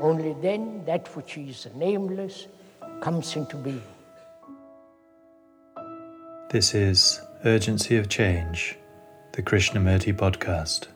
[0.00, 2.48] Only then that which is nameless
[3.00, 3.82] comes into being.
[6.50, 8.76] This is Urgency of Change,
[9.32, 10.88] the Krishnamurti podcast.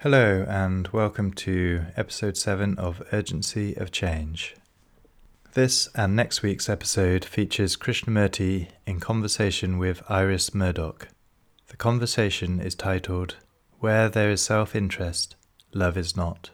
[0.00, 4.56] Hello, and welcome to episode 7 of Urgency of Change.
[5.54, 11.08] This and next week's episode features Krishnamurti in conversation with Iris Murdoch.
[11.68, 13.36] The conversation is titled
[13.80, 15.36] Where There Is Self Interest,
[15.72, 16.50] Love Is Not.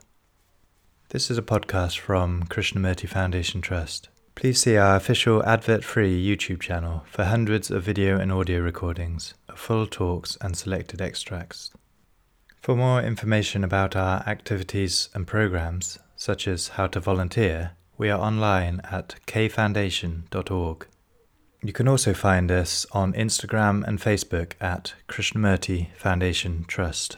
[1.08, 4.10] This is a podcast from Krishnamurti Foundation Trust.
[4.36, 9.34] Please see our official advert free YouTube channel for hundreds of video and audio recordings
[9.56, 11.72] full talks and selected extracts.
[12.62, 18.20] For more information about our activities and programs, such as how to volunteer, we are
[18.20, 20.86] online at kfoundation.org.
[21.62, 27.16] You can also find us on Instagram and Facebook at Krishnamurti Foundation Trust.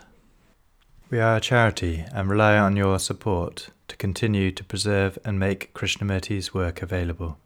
[1.10, 5.72] We are a charity and rely on your support to continue to preserve and make
[5.72, 7.38] Krishnamurti's work available.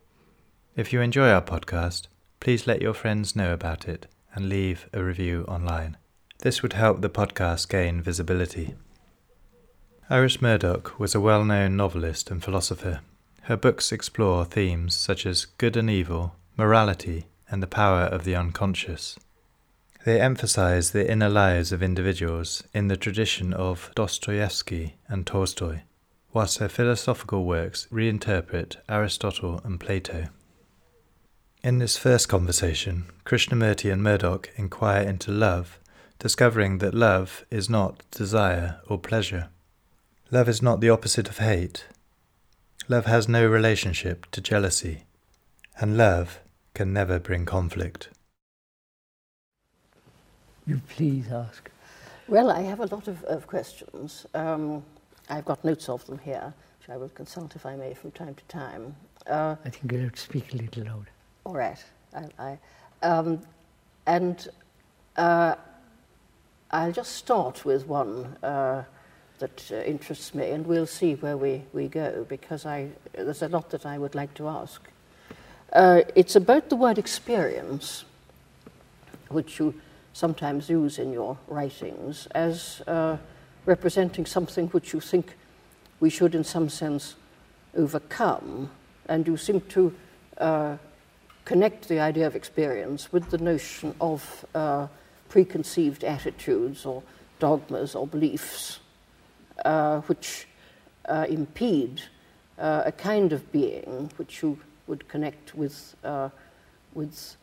[0.76, 2.06] If you enjoy our podcast,
[2.40, 5.96] please let your friends know about it and leave a review online.
[6.38, 8.74] This would help the podcast gain visibility.
[10.08, 13.00] Iris Murdoch was a well known novelist and philosopher.
[13.42, 18.36] Her books explore themes such as good and evil, morality, and the power of the
[18.36, 19.18] unconscious.
[20.04, 25.80] They emphasize the inner lives of individuals in the tradition of Dostoevsky and Tolstoy,
[26.32, 30.28] whilst her philosophical works reinterpret Aristotle and Plato.
[31.62, 35.78] In this first conversation, Krishnamurti and Murdoch inquire into love
[36.20, 39.48] discovering that love is not desire or pleasure.
[40.30, 41.86] Love is not the opposite of hate.
[42.88, 45.04] Love has no relationship to jealousy,
[45.80, 46.40] and love
[46.74, 48.08] can never bring conflict.
[50.66, 51.70] You please ask.
[52.28, 54.26] Well, I have a lot of, of questions.
[54.34, 54.84] Um,
[55.28, 58.34] I've got notes of them here, which I will consult, if I may, from time
[58.34, 58.94] to time.
[59.26, 61.10] Uh, I think you'll have to speak a little louder.
[61.44, 61.82] All right.
[62.14, 62.58] I, I,
[63.06, 63.40] um,
[64.06, 64.48] and
[65.16, 65.54] uh,
[66.70, 68.84] I'll just start with one uh,
[69.40, 73.48] that uh, interests me, and we'll see where we, we go, because I, there's a
[73.48, 74.80] lot that I would like to ask.
[75.72, 78.04] Uh, it's about the word experience,
[79.28, 79.74] which you
[80.12, 83.16] sometimes use in your writings as uh,
[83.66, 85.36] representing something which you think
[86.00, 87.14] we should, in some sense,
[87.76, 88.70] overcome.
[89.08, 89.94] And you seem to
[90.38, 90.76] uh,
[91.44, 94.88] connect the idea of experience with the notion of uh,
[95.28, 97.02] preconceived attitudes or
[97.38, 98.79] dogmas or beliefs
[100.06, 100.46] which
[101.08, 102.02] uh, impede
[102.58, 106.28] uh, a kind of being which you would connect with, uh,
[106.94, 107.36] with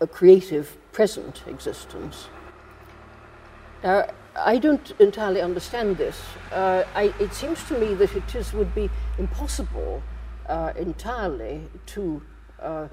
[0.00, 2.28] a creative present existence.
[3.82, 4.06] Now,
[4.36, 6.20] I don't entirely understand this.
[6.52, 10.02] Uh, I, it seems to me that it is, would be impossible
[10.48, 12.22] uh, entirely to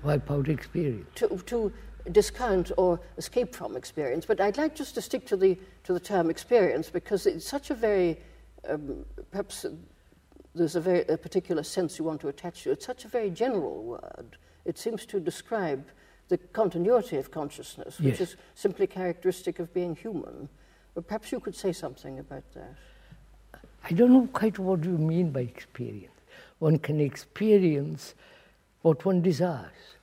[0.04, 1.08] wipe out experience.
[1.16, 1.72] To, to
[2.12, 4.26] discount or escape from experience.
[4.26, 7.70] But I'd like just to stick to the, to the term experience because it's such
[7.70, 8.18] a very,
[8.68, 9.66] um, perhaps
[10.56, 12.74] there's a very a particular sense you want to attach to it.
[12.74, 14.38] It's such a very general word.
[14.66, 15.86] It seems to describe
[16.30, 18.32] the continuity of consciousness, which yes.
[18.32, 20.50] is simply characteristic of being human.
[20.94, 22.76] But perhaps you could say something about that.
[23.84, 26.12] I don't know quite what you mean by experience.
[26.60, 28.16] One can experience
[28.82, 29.97] what one desires.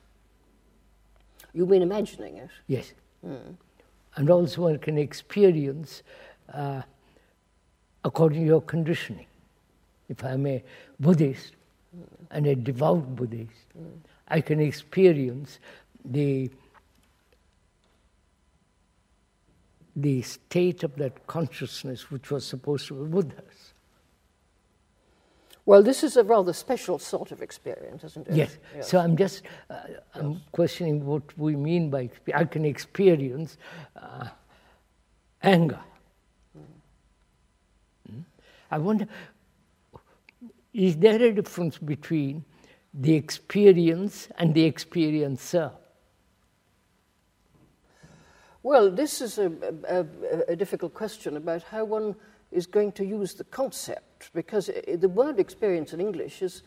[1.55, 2.49] You mean imagining it?
[2.67, 2.93] Yes.
[3.25, 3.55] Mm.
[4.17, 6.03] And also one can experience
[6.53, 6.81] uh,
[8.03, 9.25] according to your conditioning.
[10.09, 10.61] If I'm a
[10.99, 11.53] Buddhist
[11.97, 12.03] mm.
[12.29, 13.89] and a devout Buddhist, mm.
[14.27, 15.59] I can experience
[16.03, 16.51] the
[19.95, 23.73] the state of that consciousness which was supposed to be Buddha's.
[25.65, 28.35] Well, this is a rather special sort of experience, isn't it?
[28.35, 28.57] Yes.
[28.75, 28.87] yes.
[28.87, 29.75] So I'm just uh,
[30.13, 30.41] I'm yes.
[30.51, 33.57] questioning what we mean by I can experience
[33.95, 34.27] uh,
[35.41, 35.79] anger.
[38.11, 38.23] Mm.
[38.69, 39.07] I wonder,
[40.73, 42.45] is there a difference between
[42.93, 45.71] the experience and the experiencer?
[48.63, 49.51] Well, this is a,
[49.87, 50.05] a,
[50.51, 52.15] a, difficult question about how one
[52.51, 56.63] is going to use the concept, because the word experience in English is,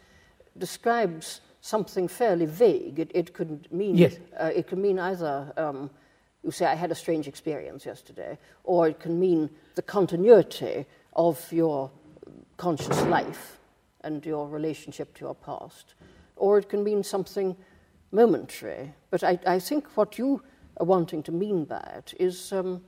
[0.56, 2.98] describes something fairly vague.
[2.98, 4.18] It, it could mean yes.
[4.38, 5.90] uh, it can mean either um,
[6.42, 11.52] you say I had a strange experience yesterday, or it can mean the continuity of
[11.52, 11.90] your
[12.56, 13.58] conscious life
[14.02, 15.94] and your relationship to your past,
[16.36, 17.56] or it can mean something
[18.12, 18.94] momentary.
[19.10, 20.42] But I, I think what you
[20.78, 22.82] are wanting to mean by it is um,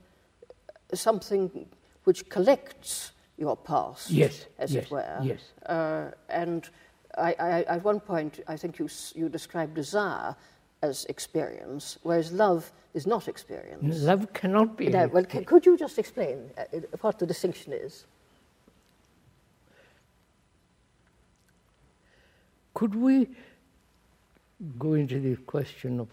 [0.93, 1.67] something
[2.05, 5.19] which collects your past, yes, as yes, it were.
[5.23, 5.41] Yes.
[5.65, 6.69] Uh, and
[7.17, 10.35] I, I, at one point, I think you, you described desire
[10.83, 13.99] as experience, whereas love is not experience.
[14.01, 14.87] Love cannot be.
[14.89, 16.63] No, well, c- could you just explain uh,
[17.01, 18.05] what the distinction is?
[22.75, 23.27] Could we
[24.77, 26.07] go into the question of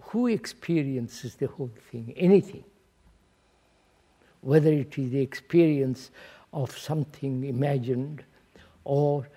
[0.00, 2.64] who experiences the whole thing, anything?
[4.42, 6.10] Whether it is the experience
[6.52, 8.22] of something imagined
[8.84, 9.28] or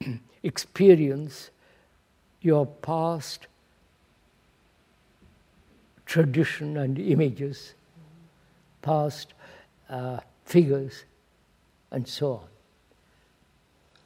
[0.42, 1.50] experience
[2.40, 3.46] your past
[6.06, 7.74] tradition and images,
[8.82, 9.34] past
[9.88, 11.04] uh, figures,
[11.90, 12.48] and so on.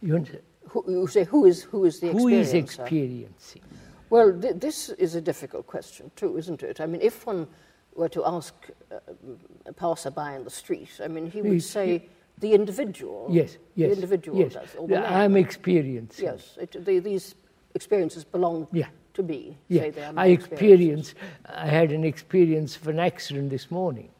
[0.02, 0.24] You,
[0.68, 3.62] who, you, say who is who is the who is experiencing?
[4.10, 6.80] Well, th- this is a difficult question too, isn't it?
[6.80, 7.48] I mean, if one
[7.96, 8.54] were to ask
[8.92, 8.98] uh,
[9.66, 12.08] a passerby in the street, I mean, he would say
[12.38, 13.28] the individual.
[13.30, 13.88] Yes, yes.
[13.88, 14.52] The individual yes.
[14.52, 14.74] does.
[14.76, 16.24] Or the I'm experiencing.
[16.24, 17.34] Yes, it, the, these
[17.74, 18.88] experiences belong yeah.
[19.14, 19.56] to me.
[19.68, 19.90] Yeah.
[20.16, 21.14] I experience.
[21.46, 24.10] I had an experience of an accident this morning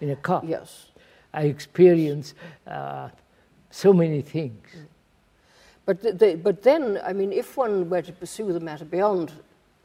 [0.00, 0.42] in a car.
[0.44, 0.86] Yes.
[1.32, 2.34] I experience
[2.66, 3.08] uh,
[3.70, 4.66] so many things.
[5.86, 9.32] But, the, the, but then, I mean, if one were to pursue the matter beyond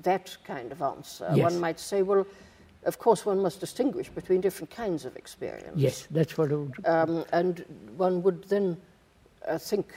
[0.04, 1.52] that kind of answer, yes.
[1.52, 2.26] one might say, well,
[2.84, 5.76] of course, one must distinguish between different kinds of experience.
[5.76, 6.86] Yes, that's what I would.
[6.86, 7.66] Um, and
[7.98, 8.78] one would then
[9.48, 9.94] uh, think,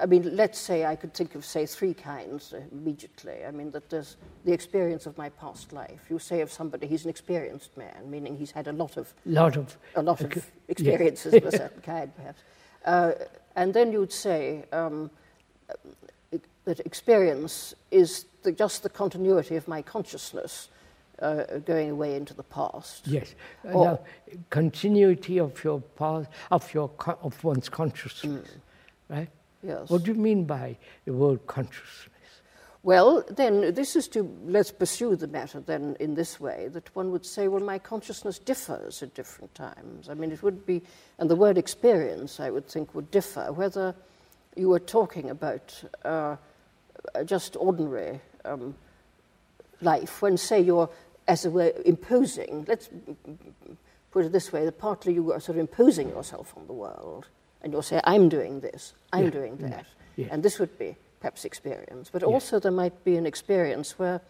[0.00, 3.44] I mean, let's say I could think of, say, three kinds immediately.
[3.46, 6.00] I mean, that there's the experience of my past life.
[6.08, 9.56] You say of somebody he's an experienced man, meaning he's had a lot of lot
[9.56, 12.42] of a lot of experiences of a certain kind, perhaps.
[12.86, 13.12] Uh,
[13.54, 15.10] and then you'd say um,
[16.64, 20.68] that experience is the, just the continuity of my consciousness
[21.22, 23.06] uh, going away into the past.
[23.06, 23.34] Yes.
[23.64, 24.00] Or, now,
[24.50, 26.90] continuity of your past, of your
[27.22, 29.16] of one's consciousness, mm.
[29.16, 29.28] right?
[29.62, 29.88] Yes.
[29.88, 32.08] What do you mean by the word consciousness?
[32.84, 37.12] Well, then this is to let's pursue the matter then in this way that one
[37.12, 40.08] would say, well, my consciousness differs at different times.
[40.08, 40.82] I mean, it would be,
[41.18, 43.94] and the word experience, I would think, would differ whether
[44.56, 46.34] you were talking about uh,
[47.24, 48.74] just ordinary um,
[49.80, 50.90] life when, say, you're
[51.28, 52.64] as it were imposing.
[52.68, 52.88] Let's
[54.10, 57.28] put it this way: that partly you are sort of imposing yourself on the world,
[57.62, 59.30] and you'll say, "I'm doing this, I'm yeah.
[59.30, 59.86] doing that,"
[60.16, 60.28] yeah.
[60.30, 64.20] and this would be perhaps experience, but also there might be an experience where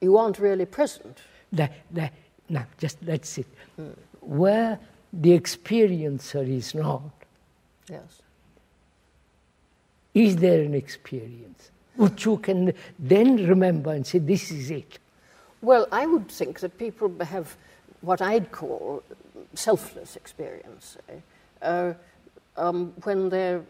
[0.00, 1.18] you aren't really present.
[1.52, 2.12] That, that,
[2.48, 3.46] now, just that's it.
[3.76, 3.90] Hmm.
[4.20, 4.78] Where
[5.12, 7.10] the experiencer is not.
[7.90, 8.22] Yes.
[10.14, 14.98] Is there an experience which you can then remember and say, this is it?
[15.60, 17.56] Well, I would think that people have
[18.00, 19.02] what I'd call
[19.54, 20.96] selfless experience.
[21.08, 21.20] Eh?
[21.62, 21.94] Uh,
[22.56, 23.62] um, when they're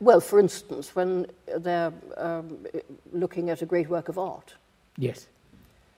[0.00, 1.26] well, for instance, when
[1.58, 2.66] they're um,
[3.12, 4.54] looking at a great work of art.
[4.96, 5.26] Yes,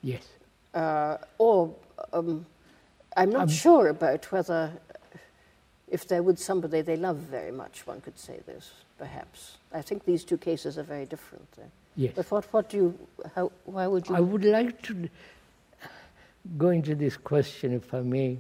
[0.03, 0.27] yes.
[0.73, 1.75] Uh, or
[2.13, 2.47] um,
[3.17, 4.73] I'm not um, sure about whether,
[5.89, 9.59] if they're with somebody they love very much, one could say this, perhaps.
[9.73, 11.49] I think these two cases are very different.
[11.97, 12.13] Yes.
[12.17, 14.15] But what, what do you, how, why would you?
[14.15, 15.09] I would like to
[16.57, 18.39] go into this question, if I may.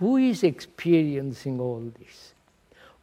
[0.00, 2.34] Who is experiencing all this?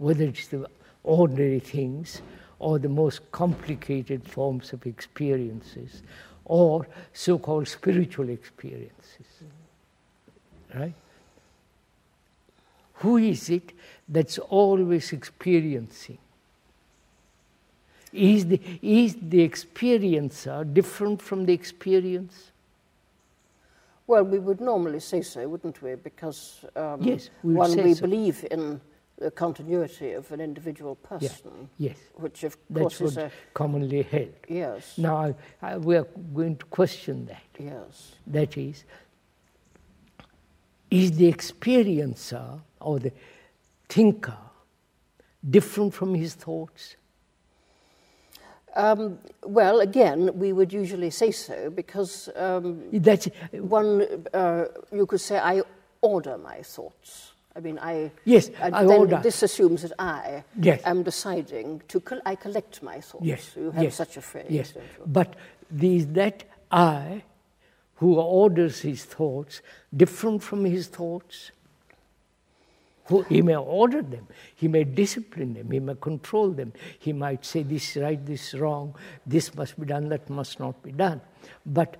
[0.01, 0.67] whether it's the
[1.03, 2.23] ordinary things
[2.57, 6.01] or the most complicated forms of experiences
[6.45, 9.27] or so called spiritual experiences.
[9.43, 10.79] Mm-hmm.
[10.79, 10.93] Right?
[12.95, 13.73] Who is it
[14.09, 16.17] that's always experiencing?
[18.13, 22.51] Is the, is the experiencer different from the experience?
[24.07, 25.95] Well, we would normally say so, wouldn't we?
[25.95, 28.01] Because um, yes, we one we so.
[28.01, 28.81] believe in
[29.17, 31.69] the continuity of an individual person.
[31.77, 31.89] Yeah.
[31.89, 31.97] Yes.
[32.15, 34.33] Which, of That's course, is a, commonly held.
[34.49, 34.97] Yes.
[34.97, 37.43] Now, I, I, we are going to question that.
[37.57, 38.15] Yes.
[38.27, 38.83] That is,
[40.89, 43.13] is the experiencer or the
[43.87, 44.37] thinker
[45.49, 46.97] different from his thoughts?
[48.75, 55.19] Um, well, again, we would usually say so because um, That's, one, uh, you could
[55.21, 55.61] say, I
[56.01, 57.33] order my thoughts.
[57.53, 58.11] I mean, I.
[58.23, 59.19] Yes, I then order.
[59.21, 60.81] This assumes that I Yes.
[60.85, 61.99] am deciding to.
[61.99, 63.25] Col- I collect my thoughts.
[63.25, 64.47] yes, You have yes, such a phrase.
[64.49, 65.03] Yes, don't you?
[65.05, 65.35] but
[65.69, 67.23] the, that I,
[67.95, 69.61] who orders his thoughts,
[69.93, 71.51] different from his thoughts.
[73.05, 77.43] Who, he may order them, he may discipline them, he may control them, he might
[77.43, 80.91] say this is right, this is wrong, this must be done, that must not be
[80.91, 81.21] done.
[81.65, 81.97] But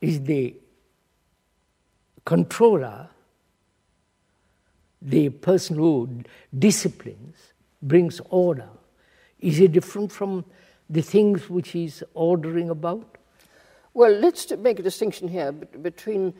[0.00, 0.56] is the
[2.24, 3.08] controller
[5.00, 6.22] the person who
[6.56, 7.36] disciplines,
[7.82, 8.68] brings order,
[9.40, 10.44] is he different from
[10.88, 13.18] the things which he's ordering about?
[13.94, 16.34] Well, let's make a distinction here between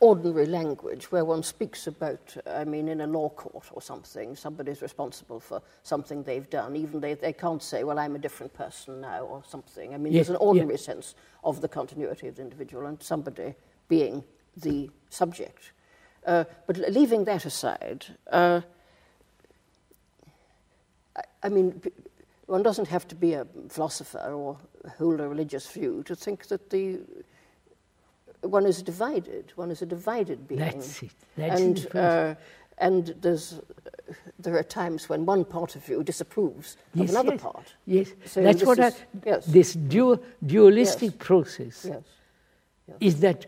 [0.00, 4.82] ordinary language, where one speaks about, I mean, in a law court or something, somebody's
[4.82, 6.76] responsible for something they've done.
[6.76, 9.94] Even they, they can't say, well, I'm a different person now or something.
[9.94, 13.54] I mean, Yes, there's an ordinary sense of the continuity of the individual and somebody
[13.88, 14.22] being
[14.56, 15.72] the subject.
[16.26, 18.60] Uh, but leaving that aside, uh,
[21.16, 21.80] I, I mean,
[22.46, 24.58] one doesn't have to be a philosopher or
[24.98, 27.00] hold a religious view to think that the
[28.46, 29.52] one is divided.
[29.56, 30.60] One is a divided being.
[30.60, 31.10] That's it.
[31.36, 32.34] That's and uh,
[32.78, 33.60] and there's
[34.38, 37.42] there are times when one part of you disapproves Yes, of another yes.
[37.42, 37.74] part.
[37.86, 38.92] Yes, So that's this what I,
[39.24, 39.46] yes.
[39.46, 41.26] this dual, dualistic Yes.
[41.26, 42.02] process Yes.
[43.00, 43.46] is that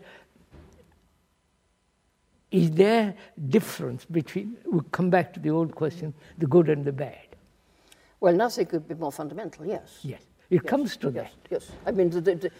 [2.51, 3.13] is there
[3.49, 7.27] difference between we come back to the old question the good and the bad
[8.19, 9.65] Well, nothing could be more fundamental.
[9.65, 9.99] Yes.
[10.03, 11.71] yes it comes to that Yes.
[11.85, 12.51] I mean, the, the, the,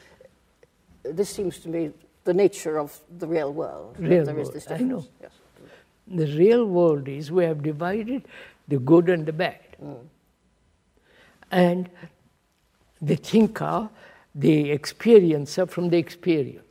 [1.13, 1.91] this seems to me
[2.23, 3.95] the nature of the real world.
[3.99, 5.05] Real there is world, this I difference.
[5.05, 5.07] know.
[5.21, 5.31] Yes.
[6.07, 8.27] the real world is we have divided
[8.67, 9.97] the good and the bad mm.
[11.51, 11.89] and
[13.01, 13.89] the thinker
[14.33, 16.69] the experiencer from the experience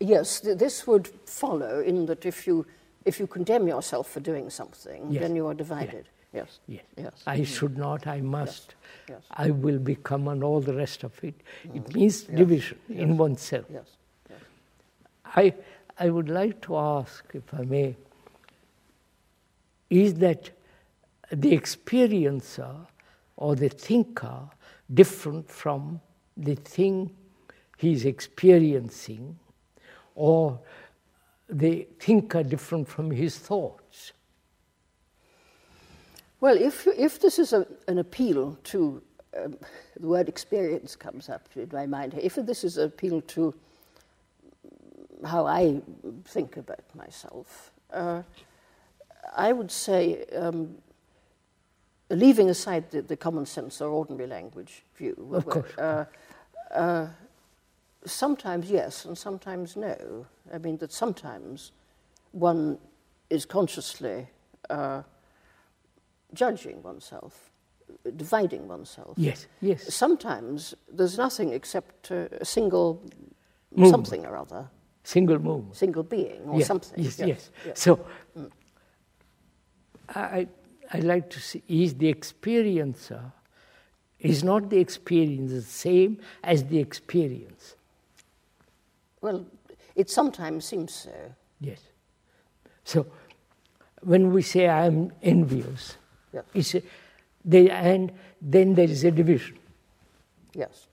[0.00, 2.66] Yes, th- this would follow in that if you
[3.04, 5.22] if you condemn yourself for doing something, Yes.
[5.22, 6.08] then you are divided.
[6.32, 6.58] Yes.
[6.66, 6.84] Yes.
[6.96, 7.22] Yes.
[7.26, 7.46] I mm.
[7.46, 8.74] should not, I must.
[9.08, 9.22] Yes.
[9.30, 11.34] I will become, and all the rest of it.
[11.64, 11.94] It mm.
[11.94, 13.64] means division in oneself.
[13.72, 13.96] Yes.
[15.34, 15.54] I,
[15.98, 17.96] I would like to ask, if I may,
[19.88, 20.50] is that
[21.30, 22.86] the experiencer
[23.36, 24.48] or the thinker
[24.92, 26.00] different from
[26.36, 27.10] the thing
[27.76, 29.38] he's experiencing,
[30.14, 30.60] or
[31.48, 34.12] the thinker different from his thoughts?
[36.40, 39.02] Well, if if this is a, an appeal to
[39.36, 39.56] um,
[39.98, 42.14] the word experience comes up in my mind.
[42.20, 43.54] If this is an appeal to
[45.24, 45.80] how I
[46.24, 48.22] think about myself, uh,
[49.36, 50.76] I would say, um,
[52.10, 55.78] leaving aside the, the common sense or ordinary language view, Of course.
[55.78, 56.04] uh,
[56.74, 57.06] uh,
[58.04, 60.26] sometimes yes and sometimes no.
[60.52, 61.72] I mean, that sometimes
[62.32, 62.78] one
[63.28, 64.26] is consciously
[64.68, 65.02] uh,
[66.34, 67.50] judging oneself,
[68.16, 69.16] dividing oneself.
[69.18, 69.94] Yes, yes.
[69.94, 73.02] Sometimes there's nothing except uh, a single
[73.72, 74.06] Movement.
[74.06, 74.68] something or other,
[75.02, 75.76] Single movement.
[75.76, 77.02] single being or yes, something.
[77.02, 77.50] Yes, yes.
[77.66, 77.80] yes.
[77.80, 78.06] So,
[78.38, 78.50] mm.
[80.14, 80.46] I,
[80.92, 83.32] I like to see is the experiencer,
[84.18, 87.76] is not the experience the same as the experience?
[89.20, 89.46] Well,
[89.94, 91.34] it sometimes seems so.
[91.60, 91.80] Yes.
[92.84, 93.06] So,
[94.02, 95.96] when we say I am envious,
[96.32, 96.44] Yes.
[96.54, 96.82] it's a,
[97.44, 99.58] they, and then there is a division.
[100.54, 100.86] Yes.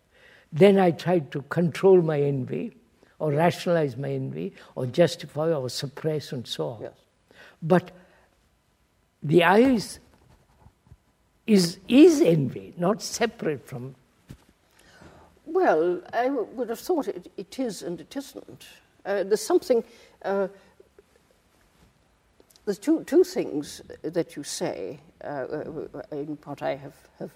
[0.52, 2.77] Then I try to control my envy,
[3.20, 6.82] or rationalize my envy, or justify, or suppress, and so on.
[6.82, 6.94] Yes.
[7.62, 7.92] But
[9.24, 10.00] the eyes
[11.48, 13.96] is, is envy, not separate from.
[15.46, 18.68] Well, I would have thought it, it is and it isn't.
[19.06, 19.84] Uh, there's something.
[20.22, 20.50] Uh,
[22.66, 27.32] there's two, two things that you say uh, uh, in what I have, have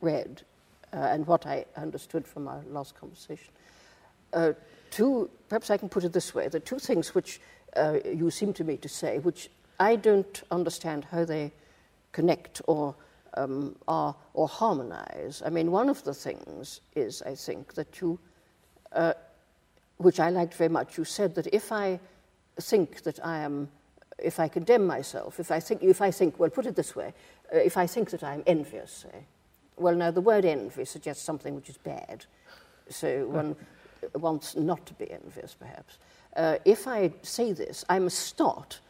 [0.00, 0.42] read
[0.92, 3.52] uh, and what I understood from our last conversation.
[4.94, 7.40] Two, perhaps I can put it this way: the two things which
[7.76, 11.50] uh, you seem to me to say, which I don't understand how they
[12.12, 12.94] connect or
[13.36, 15.42] um, are or harmonize.
[15.44, 18.20] I mean, one of the things is, I think, that you,
[18.92, 19.14] uh,
[19.96, 20.96] which I liked very much.
[20.96, 21.98] You said that if I
[22.60, 23.68] think that I am,
[24.20, 27.12] if I condemn myself, if I think, if I think, well, put it this way,
[27.52, 29.26] uh, if I think that I am envious, say,
[29.76, 32.26] well, now the word envy suggests something which is bad,
[32.88, 33.56] so one
[34.14, 35.98] wants not to be envious, perhaps.
[36.36, 38.80] Uh, if I say this, I must start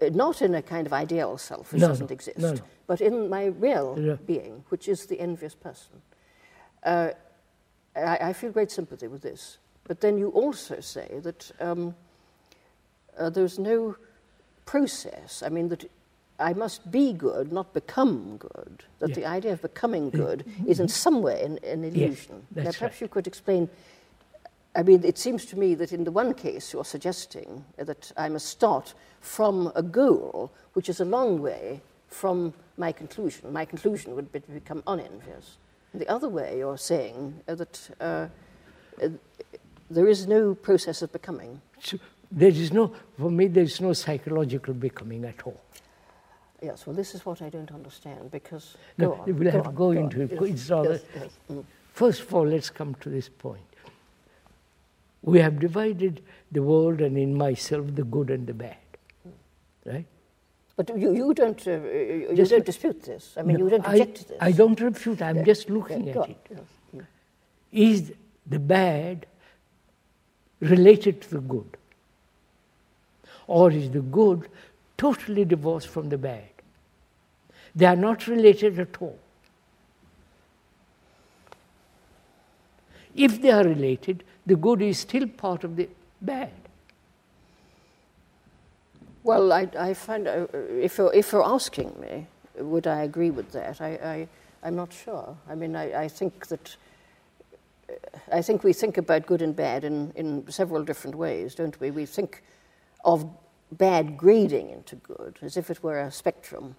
[0.00, 2.60] Uh, not in a kind of ideal self which No, doesn't exist, no, no.
[2.86, 4.16] but in my real Yeah.
[4.26, 6.02] being, which is the envious person.
[6.84, 7.08] Uh,
[7.96, 9.58] I, I feel great sympathy with this.
[9.88, 11.94] But then you also say that um,
[13.18, 13.96] uh, there's no
[14.66, 15.42] process.
[15.42, 15.84] I mean, that
[16.38, 18.84] I must be good, not become good.
[19.00, 19.14] That Yeah.
[19.16, 22.46] the idea of becoming good is in some way an, an illusion.
[22.54, 23.00] now, perhaps right.
[23.00, 23.68] you could explain.
[24.78, 28.28] I mean, it seems to me that in the one case you're suggesting that I
[28.28, 33.52] must start from a goal which is a long way from my conclusion.
[33.52, 35.58] My conclusion would be to become unenvious.
[35.92, 38.28] And The other way you're saying uh, that uh,
[39.02, 39.08] uh,
[39.90, 41.60] there is no process of becoming.
[41.80, 41.98] So
[42.30, 45.60] there is no, for me, there is no psychological becoming at all.
[46.62, 48.76] Yes, well, this is what I don't understand because.
[48.96, 49.96] No, go on, we'll have to on, go on.
[49.96, 50.30] into it.
[50.40, 51.64] Yes, yes, yes, mm.
[51.92, 53.62] First of all, let's come to this point.
[55.28, 58.76] We have divided the world and in myself the good and the bad.
[59.84, 60.06] Right?
[60.76, 63.34] But you, you don't uh, you Just- don't dispute this.
[63.36, 64.38] I mean, No, you don't I, object to this.
[64.40, 66.46] I don't refute, I'm Yeah, just looking go at it.
[66.96, 67.06] mm.
[67.72, 68.12] Is
[68.46, 69.26] the bad
[70.60, 71.76] related to the good?
[73.46, 74.48] Or is the good
[74.96, 76.48] totally divorced from the bad?
[77.74, 79.18] They are not related at all.
[83.18, 85.88] If they are related, the good is still part of the
[86.22, 86.50] bad.
[89.24, 90.46] Well, I, I find uh,
[90.80, 93.80] if you're, if you're asking me, would I agree with that?
[93.80, 94.28] I, I
[94.62, 95.36] I'm not sure.
[95.48, 96.76] I mean, I, I think that
[97.90, 97.94] uh,
[98.32, 101.90] I think we think about good and bad in, in several different ways, don't we?
[101.90, 102.42] We think
[103.04, 103.26] of
[103.72, 106.76] bad grading into good as if it were a spectrum,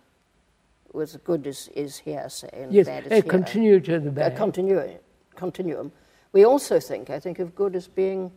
[0.92, 3.24] with good is, is here, say, and Yes, bad is a here.
[3.24, 4.36] continuity of the a bad.
[4.38, 4.98] continu-
[5.36, 5.92] continuum.
[6.32, 8.32] We also think, I think, of good as being,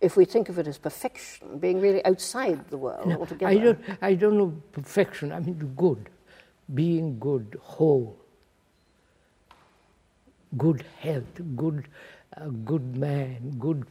[0.00, 3.50] if we think of it as perfection, being really outside the world No, altogether.
[3.50, 5.32] I don't, I don't know perfection.
[5.32, 6.08] I mean good,
[6.74, 8.18] being good, whole,
[10.56, 11.88] good health, good,
[12.36, 13.84] uh, good man, good.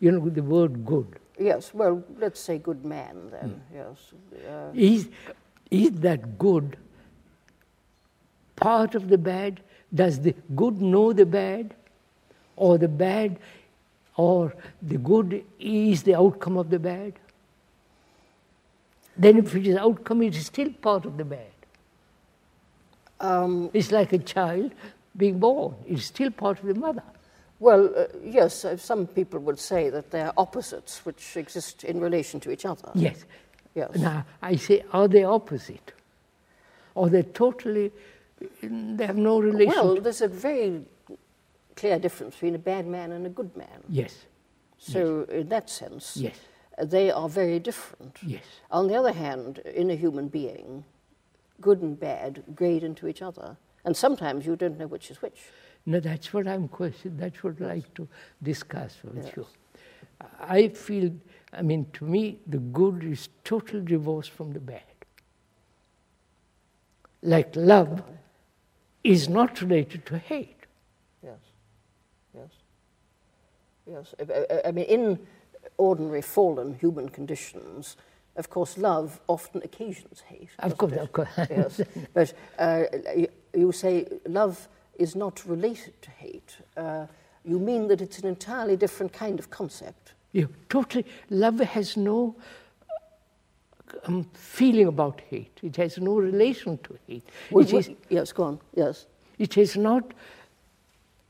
[0.00, 1.18] You know the word good.
[1.38, 3.60] Yes, well, let's say good man then.
[3.70, 3.76] Hmm.
[3.76, 4.12] Yes,
[4.48, 5.08] uh, Is
[5.70, 6.76] is that good
[8.56, 9.60] part of the bad?
[9.94, 11.74] Does the good know the bad,
[12.62, 13.38] or the bad,
[14.16, 14.54] or
[14.90, 17.12] the good is the outcome of the bad?
[19.16, 21.52] Then, if it is outcome, it is still part of the bad.
[23.20, 24.72] um, It's like a child
[25.16, 25.74] being born.
[25.86, 27.02] It's still part of the mother.
[27.60, 28.64] well, uh, yes.
[28.64, 32.64] Uh, some people would say that they are opposites which exist in relation to each
[32.64, 32.90] other.
[32.94, 33.24] Yes.
[33.74, 33.90] Yes.
[33.96, 35.92] Now, I say, are they opposite?
[36.94, 37.90] Or they totally,
[38.62, 39.74] they have no relation?
[39.74, 40.82] Well, there's a very
[41.76, 43.82] clear difference between a bad man and a good man.
[43.88, 44.26] yes,
[44.78, 46.36] So, in that sense, yes,
[46.82, 48.18] they are very different.
[48.22, 48.44] yes.
[48.70, 50.84] On the other hand, in a human being,
[51.60, 53.56] good and bad grade into each other.
[53.84, 55.40] And sometimes you don't know which is which.
[55.86, 57.16] No, that's what I'm questioning.
[57.18, 58.08] That's what I'd like to
[58.42, 59.32] discuss with Yes.
[59.36, 59.46] you.
[60.40, 61.10] I feel,
[61.52, 64.82] I mean, to me, the good is totally divorced from the bad.
[67.22, 68.02] Like love
[69.04, 70.61] is not related to hate.
[72.34, 72.50] Yes.
[73.86, 74.14] Yes.
[74.20, 75.18] I- I, I mean, in
[75.76, 77.96] ordinary fallen human conditions,
[78.36, 80.48] of course, love often occasions hate.
[80.58, 81.28] Of course, of course.
[81.36, 81.80] yes.
[82.14, 82.84] But uh,
[83.16, 84.68] you, you say love
[84.98, 86.56] is not related to hate.
[86.76, 87.06] Uh,
[87.44, 90.14] you mean that it's an entirely different kind of concept.
[90.32, 92.36] You totally, love has no
[94.06, 95.58] um, feeling about hate.
[95.62, 97.28] It has no relation to hate.
[97.50, 98.60] Well, it, is, well, yes, go on.
[98.74, 99.06] Yes.
[99.38, 100.14] it is not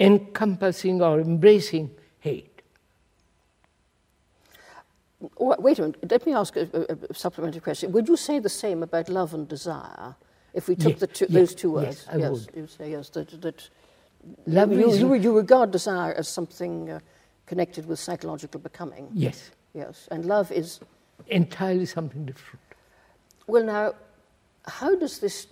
[0.06, 2.62] encompassing or embracing hate.
[5.38, 6.10] Wait a minute.
[6.10, 6.68] Let me ask a,
[7.10, 7.92] a, supplementary question.
[7.92, 10.16] Would you say the same about love and desire?
[10.52, 12.48] If we took Yes, the two, yes, those two yes, words, I yes, would.
[12.56, 13.08] you say yes.
[13.10, 13.68] That, that
[14.46, 17.00] Love you, you, you regard desire as something uh,
[17.46, 19.08] connected with psychological becoming.
[19.12, 20.80] Yes, Yes, and love is
[21.28, 22.60] entirely something different.
[23.46, 23.64] well.
[23.64, 23.94] Now,
[24.66, 25.46] how does this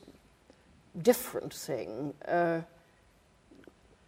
[1.02, 2.60] different thing uh,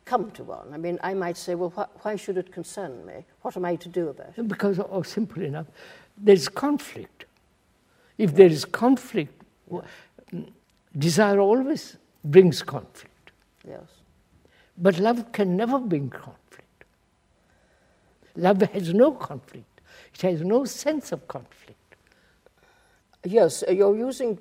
[0.05, 0.73] come to one?
[0.73, 3.25] I mean, I might say, well, wh- why should it concern me?
[3.43, 4.49] What am I to do about it?
[4.49, 5.67] Because, oh, simple enough,
[6.17, 7.25] there's conflict.
[8.19, 9.85] If there is conflict, w-
[10.33, 10.49] mm,
[10.97, 13.33] desire always brings conflict.
[13.67, 13.85] Yes.
[14.77, 16.85] But love can never bring conflict.
[18.37, 19.81] Love has no conflict.
[20.15, 21.79] It has no sense of conflict.
[23.25, 24.39] Yes, you're using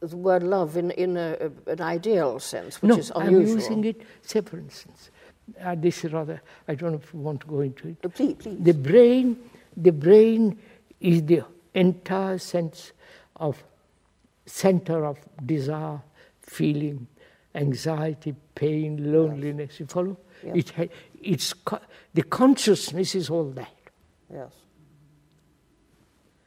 [0.00, 4.02] the word love in, in a, an ideal sense, which no, is I'm using it,
[4.22, 5.10] say for instance,
[5.60, 7.96] uh, this is rather, I don't know if you want to go into it.
[8.04, 8.58] Uh, Please, please.
[8.60, 9.38] The brain,
[9.76, 10.58] the brain
[11.00, 12.92] is the entire sense
[13.36, 13.62] of
[14.44, 16.00] center of desire,
[16.40, 17.06] feeling,
[17.54, 19.80] anxiety, pain, loneliness.
[19.80, 20.16] You follow?
[20.44, 20.56] Yes.
[20.56, 21.80] It ha- it's co-
[22.14, 23.74] the consciousness is all that.
[24.32, 24.52] Yes.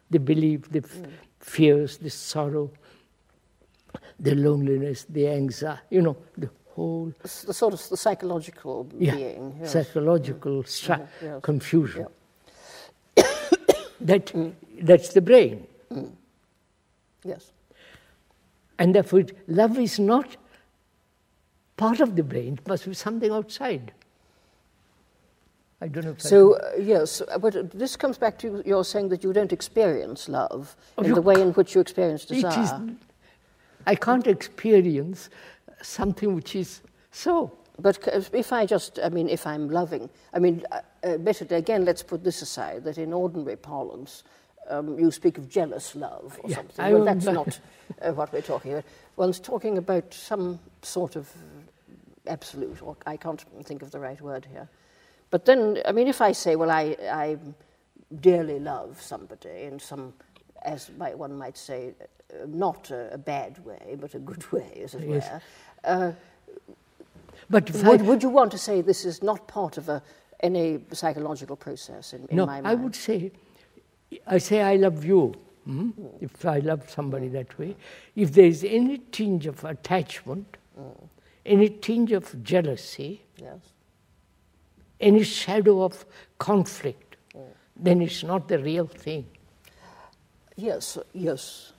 [0.09, 1.07] The belief, the f-
[1.39, 2.71] fears, the sorrow,
[4.19, 5.81] the loneliness, the anxiety.
[5.89, 9.55] You know, the whole It's the sort of the psychological yeah, being.
[9.61, 9.71] Yes.
[9.73, 11.41] psychological stra- yes.
[11.41, 12.07] confusion.
[14.01, 14.31] that
[14.81, 15.67] that's the brain.
[17.23, 17.51] Yes.
[18.77, 20.37] And therefore, love is not
[21.75, 23.93] part of the brain, it must be something outside.
[25.81, 29.31] I don't know So, uh, yes, but this comes back to your saying that you
[29.31, 32.81] don't experience love Oh, in the way in which you experience it is, desire.
[33.89, 35.29] I can't experience
[35.81, 37.51] something which is so.
[37.79, 42.03] But if I just, I mean, if I'm loving, I mean, uh, admittedly, again, let's
[42.03, 44.23] put this aside, that in ordinary parlance,
[44.69, 46.85] um, you speak of jealous love or Yeah, something.
[46.85, 47.59] I well, that's not
[48.01, 48.85] uh, what we're talking about.
[49.15, 51.27] One's talking about some sort of
[52.27, 54.67] absolute, or I can't think of the right word here.
[55.31, 57.37] But then, I mean, if I say, well, I, I
[58.21, 60.13] dearly love somebody in some,
[60.63, 64.81] as might, one might say, uh, not a, a bad way, but a good way,
[64.83, 65.29] as it Yes.
[65.31, 65.41] were.
[65.83, 66.11] Uh,
[67.49, 70.01] But would, I, would you want to say this is not part of a,
[70.41, 72.67] any psychological process in, in no, my mind?
[72.67, 73.31] I would say,
[74.27, 75.33] I say I love you.
[75.65, 75.89] hmm?
[76.21, 77.75] If I love somebody that way,
[78.15, 80.57] if there is any tinge of attachment,
[81.45, 83.59] any tinge of jealousy, Yes.
[84.99, 86.05] any shadow of
[86.37, 87.15] conflict,
[87.75, 89.25] then it's not the real thing.
[90.59, 91.71] Yes, yes.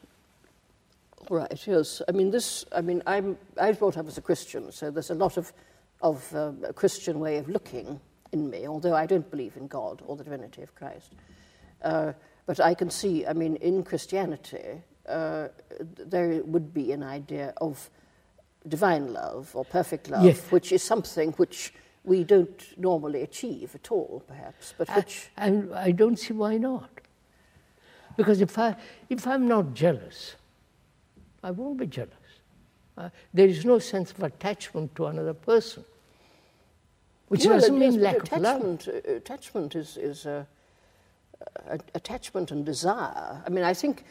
[1.29, 2.01] Right, yes.
[2.09, 5.11] I mean, this, I mean, I'm, I was brought up as a Christian, so there's
[5.11, 5.53] a lot of,
[6.01, 8.01] of um, a Christian way of looking
[8.33, 11.13] in me, although I don't believe in God or the divinity of Christ.
[11.83, 12.13] Uh,
[12.47, 15.49] but I can see, I mean, in Christianity, uh,
[15.99, 17.91] there would be an idea of
[18.67, 20.41] divine love or perfect love, Yes.
[20.51, 25.31] which is something which we don't normally achieve at all, perhaps, but which.
[25.37, 26.89] And I don't see why not.
[28.17, 28.77] Because if, I,
[29.09, 30.37] if I'm not jealous,
[31.43, 32.15] I won't be jealous.
[32.99, 35.85] Uh, there is no sense of attachment to another person,
[37.29, 38.63] which Well, doesn't mean lack of love.
[39.07, 40.45] attachment, uh, is, is uh,
[41.71, 43.43] uh, attachment and desire.
[43.47, 44.05] I mean, I think,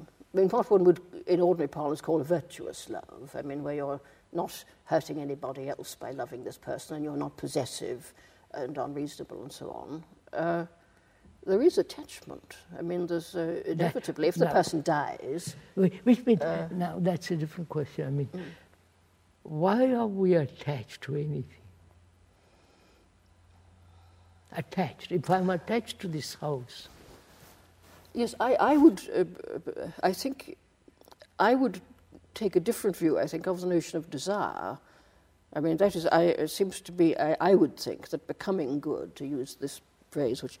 [0.00, 3.34] I mean, what one would in ordinary parlance call a virtuous love.
[3.34, 4.00] I mean, where you're
[4.32, 8.12] not hurting anybody else by loving this person and you're not possessive
[8.54, 10.04] and unreasonable and so on.
[10.32, 10.66] Uh,
[11.46, 12.56] there is attachment.
[12.78, 16.42] I mean, there's uh, inevitably, if the that- person dies, Which wait.
[16.42, 18.06] Uh, now that's a different question.
[18.06, 18.42] I mean, mm.
[19.42, 21.44] why are we attached to anything?
[24.52, 25.12] Attached.
[25.12, 26.88] If I'm attached to this house,
[28.16, 29.02] Yes, I, I would.
[29.14, 30.56] Uh, I think
[31.38, 31.82] I would
[32.32, 33.18] take a different view.
[33.18, 34.78] I think of the notion of desire.
[35.52, 36.06] I mean, that is.
[36.06, 37.14] I, it seems to be.
[37.18, 40.58] I, I would think that becoming good, to use this phrase, which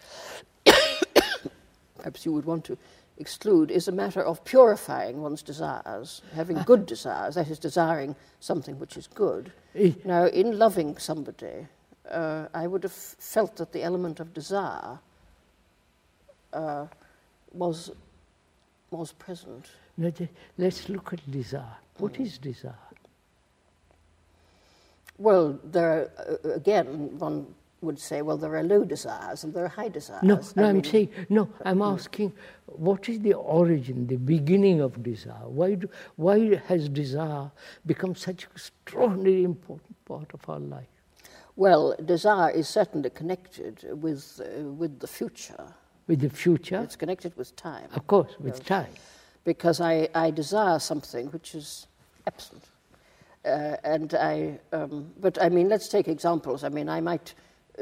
[1.98, 2.76] perhaps you would want to
[3.18, 7.34] exclude, is a matter of purifying one's desires, having good desires.
[7.34, 9.52] That is, desiring something which is good.
[9.74, 9.92] Eh.
[10.04, 11.66] Now, in loving somebody,
[12.10, 14.98] uh, I would have felt that the element of desire.
[16.52, 16.86] Uh,
[17.52, 17.90] was
[18.90, 19.66] was present.
[19.98, 20.28] let-
[20.58, 21.76] let's look at desire.
[21.96, 22.00] Mm.
[22.00, 22.74] What is desire?
[25.18, 26.10] Well, there are,
[26.44, 30.22] uh, again, one would say, well, there are low desires and there are high desires.
[30.22, 32.32] No, I no, I'm mean, saying, no, I'm asking,
[32.66, 35.46] what is the origin, the beginning of desire?
[35.48, 37.50] Why, do, why has desire
[37.84, 40.86] become such an extraordinarily important part of our life?
[41.54, 45.64] Well, desire is certainly connected with uh, with the future.
[46.06, 48.66] With the future, It's connected with time of course, with Yes.
[48.66, 48.92] time.
[49.44, 51.86] because I, I desire something which is
[52.26, 52.62] absent.
[53.44, 56.62] Uh, and I, um, but I mean, let's take examples.
[56.64, 57.34] I mean, I might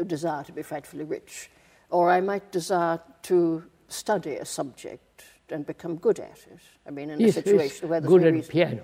[0.07, 1.51] desire to be frightfully rich,
[1.91, 6.59] or I might desire to study a subject and become good at it.
[6.87, 8.83] I mean, in Yes, a yes, situation where there's good no at reason, piano.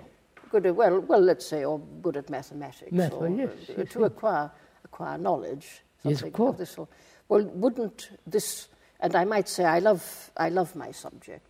[0.49, 3.91] good at, well, well, let's say, or good at mathematics, Math- or yes, uh, yes,
[3.93, 4.07] to yes.
[4.11, 4.51] acquire
[4.85, 5.81] acquire knowledge.
[6.03, 6.57] Yes, of course.
[6.57, 6.89] this sort.
[7.29, 8.67] Well, wouldn't this?
[8.99, 11.47] And I might say, I love, I love my subject.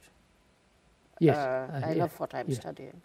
[1.20, 1.40] Yes, Uh,
[1.74, 2.56] uh, I yeah, love what I'm yeah.
[2.60, 3.02] studying.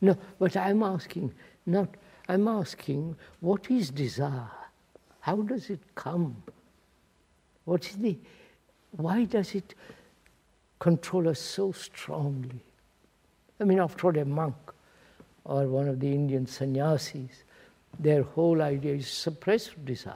[0.00, 1.32] No, but I'm asking,
[1.66, 1.88] not,
[2.28, 4.50] I'm asking, what is desire?
[5.26, 6.40] How does it come?
[7.64, 8.16] What is the,
[8.92, 9.74] why does it
[10.78, 12.60] control us so strongly?
[13.60, 14.54] I mean, after all, a monk
[15.44, 17.42] or one of the Indian sannyasis,
[17.98, 20.14] their whole idea is suppress desire.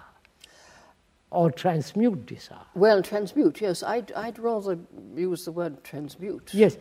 [1.31, 2.59] or transmute desire.
[2.75, 3.83] Well, transmute, yes.
[3.83, 4.79] I'd, I'd rather
[5.17, 6.51] use the word transmute.
[6.53, 6.77] Yes,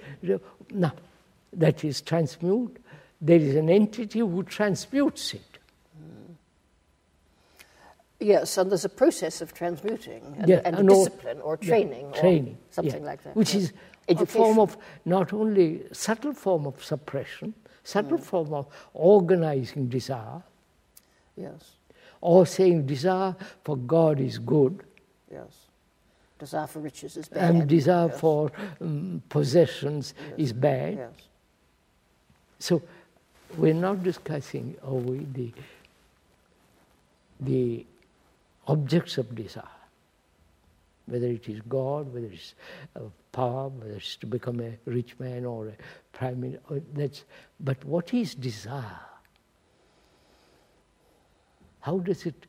[0.72, 0.94] now
[1.54, 2.78] that is transmute.
[3.22, 5.49] There is an entity who transmutes it.
[8.20, 12.12] Yes, and there's a process of transmuting and, Yeah, and, and discipline or yeah, training
[12.14, 13.36] training, or something yeah, like that.
[13.36, 13.72] Which yes.
[14.10, 17.54] is a form of not only subtle form of suppression,
[17.84, 18.24] subtle Mm.
[18.24, 20.42] form of organizing desire,
[21.38, 21.78] Yes,
[22.20, 24.84] or saying desire for God is good,
[25.32, 25.68] yes.
[26.40, 27.50] Desire for riches is bad.
[27.56, 28.52] and desire yes, for
[28.82, 30.96] um, possessions is bad.
[30.96, 31.12] Yes.
[32.60, 32.82] So
[33.58, 35.54] we're not discussing are we the
[37.40, 37.86] the
[38.70, 39.64] objects of desire,
[41.08, 42.54] whether it is God, whether it's
[43.32, 45.74] power, whether it's to become a rich man or a
[46.14, 46.82] prime minister.
[46.94, 47.24] That's
[47.60, 49.02] but what is desire?
[51.82, 52.46] How does it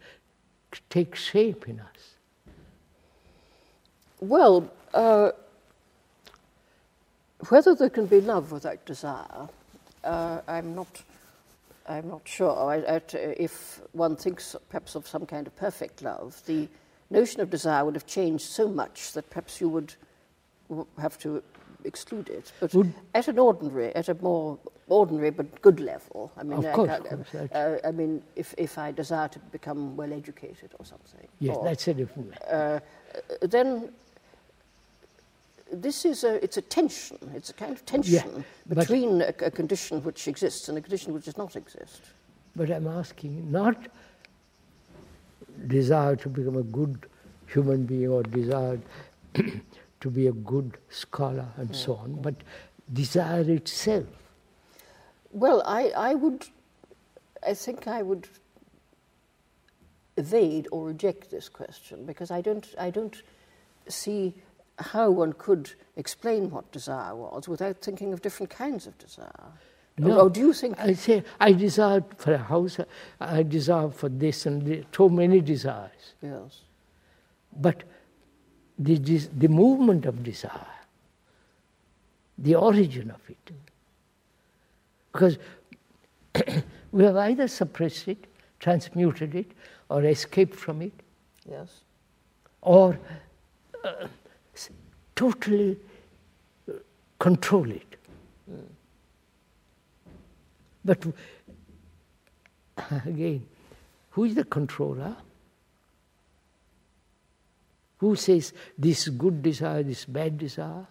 [0.90, 2.14] take shape in us?
[4.20, 5.30] Well, uh,
[7.48, 9.48] whether there can be love without desire,
[10.04, 11.02] uh, I'm not.
[11.90, 12.56] I'm not sure.
[12.56, 16.68] I, I, if one thinks perhaps of some kind of perfect love, the
[17.10, 19.94] notion of desire would have changed so much that perhaps you would
[20.98, 21.42] have to
[21.84, 22.52] exclude it.
[22.60, 24.56] But Would- at an ordinary, at a more
[24.88, 28.54] ordinary but good level, I mean, Of course, can't- of course, uh, I mean, if,
[28.56, 32.78] if I desire to become well educated or something, Yes, or- that's a different uh,
[33.42, 33.92] then
[35.72, 39.50] this is a, it's a tension, it's a kind of tension but- between a, a
[39.50, 42.02] condition which exists and a condition which does not exist.
[42.56, 43.76] But I'm asking not
[45.66, 47.06] desire to become a good
[47.46, 48.80] human being or desire
[49.34, 52.34] to be a good scholar and so on, but
[52.92, 54.06] desire itself.
[55.32, 56.46] Well, I, I would,
[57.46, 58.26] I think I would
[60.16, 63.22] evade or reject this question because I don't, I don't
[63.88, 64.34] see
[64.80, 69.52] how one could explain what desire was without thinking of different kinds of desire.
[70.02, 72.78] Or, or do you think I say I desire for a house,
[73.20, 76.14] I desire for this and the, so many desires.
[76.22, 76.60] yes?
[77.56, 77.84] But
[78.78, 80.66] the, the movement of desire,
[82.38, 83.50] the origin of it,
[85.12, 85.36] because
[86.92, 88.26] we have either suppressed it,
[88.58, 89.50] transmuted it,
[89.90, 90.92] or escaped from it,
[91.50, 91.68] Yes.
[92.62, 92.98] or
[93.84, 94.06] uh,
[95.20, 95.76] totally
[96.66, 96.72] uh,
[97.18, 97.96] control it.
[100.82, 101.06] But
[103.06, 103.46] again,
[104.12, 105.14] who is the controller?
[107.98, 110.86] Who says this good desire, this bad desire?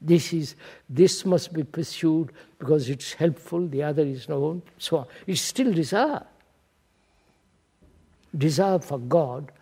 [0.00, 0.56] This is
[0.90, 5.06] this must be pursued because it's helpful, the other is known, so on.
[5.28, 6.26] It's still desire.
[8.36, 9.52] Desire for God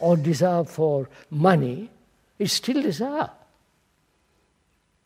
[0.00, 1.90] or desire for money
[2.38, 3.30] is still desire.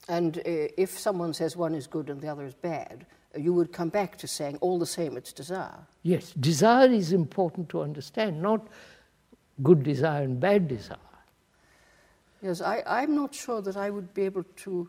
[0.08, 0.42] And uh,
[0.76, 4.16] if someone says one is good and the other is bad, you would come back
[4.18, 5.86] to saying all the same it's desire.
[6.02, 8.66] Yes, desire is important to understand, not
[9.62, 10.98] good desire and bad desire.
[12.42, 14.88] Yes, I, I'm not sure that I would be able to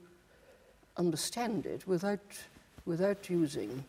[0.97, 2.19] understand it without,
[2.85, 3.83] without using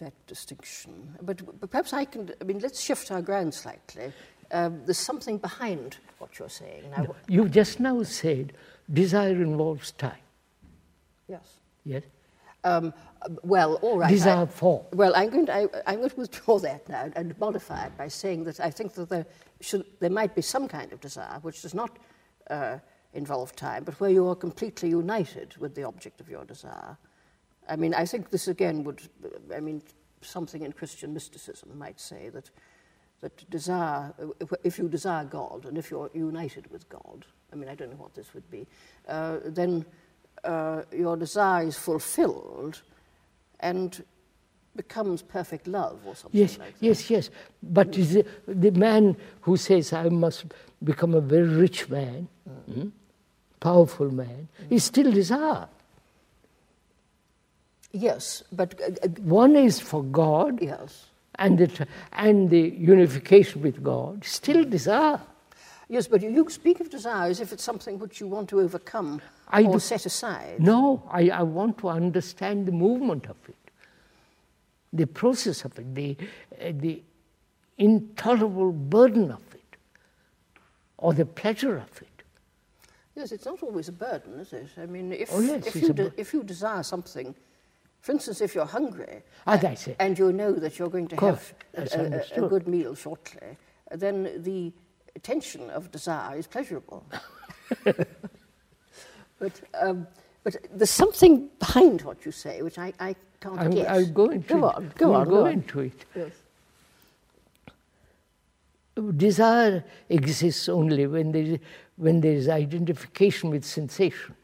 [0.00, 1.16] that distinction.
[1.22, 4.12] But, but perhaps I can, I mean, let's shift our ground slightly.
[4.52, 6.90] Um, there's something behind what you're saying.
[6.96, 8.52] Now, You just now said
[8.92, 10.24] desire involves time.
[11.28, 11.60] Yes.
[11.84, 12.02] Yes?
[12.64, 12.92] Um,
[13.42, 14.10] well, all right.
[14.10, 14.84] Desire I- for.
[14.92, 18.08] Well, I'm going, to, I, I'm going to withdraw that now and modify it by
[18.08, 19.26] saying that I think that there,
[19.60, 21.98] should, there might be some kind of desire which does not
[22.50, 22.78] uh,
[23.14, 26.98] involve time, but where you are completely united with the object of your desire.
[27.70, 29.00] I mean, I think this again would,
[29.54, 29.80] I mean,
[30.22, 32.50] something in Christian mysticism might say that,
[33.20, 34.12] that desire,
[34.64, 37.96] if you desire God and if you're united with God, I mean, I don't know
[37.96, 38.66] what this would be,
[39.08, 39.84] uh, then
[40.44, 42.82] uh, your desire is fulfilled
[43.60, 44.04] and
[44.74, 46.84] becomes perfect love or something Yes, like that.
[46.84, 47.30] yes, yes.
[47.62, 50.46] But is it, the man who says, I must
[50.82, 52.28] become a very rich man,
[52.72, 52.88] hmm,
[53.60, 55.68] powerful man, is still desire.
[57.92, 63.82] Yes, but uh, uh, One is for God yes, and the, and the unification with
[63.82, 65.20] God, still desire.
[65.88, 69.20] yes, but you speak of desire as if it's something which you want to overcome
[69.48, 70.60] I or do- set aside.
[70.60, 73.56] No, I, I want to understand the movement of it,
[74.92, 76.16] the process of it, the,
[76.60, 77.02] uh, the
[77.76, 79.76] intolerable burden of it,
[80.98, 82.06] or the pleasure of it.
[83.16, 84.68] Yes, it's not always a burden, is it?
[84.80, 87.34] I mean, if, Oh, yes, if, you de- if you desire something
[88.00, 89.22] For instance, if you're hungry
[89.76, 93.56] say, and you know that you're going to have a, a- a, good meal shortly,
[93.90, 94.72] then the
[95.22, 97.04] tension of desire is pleasurable.
[99.38, 100.06] but, um,
[100.44, 103.86] but there's something behind what you say which I, I can't I'm, guess.
[103.88, 104.76] I'll go into go it.
[104.76, 105.52] on, go We'll on, go go on.
[105.52, 106.04] into it.
[106.16, 106.32] Yes.
[109.16, 111.58] Desire exists only when there is,
[111.96, 114.34] when there is identification with sensation.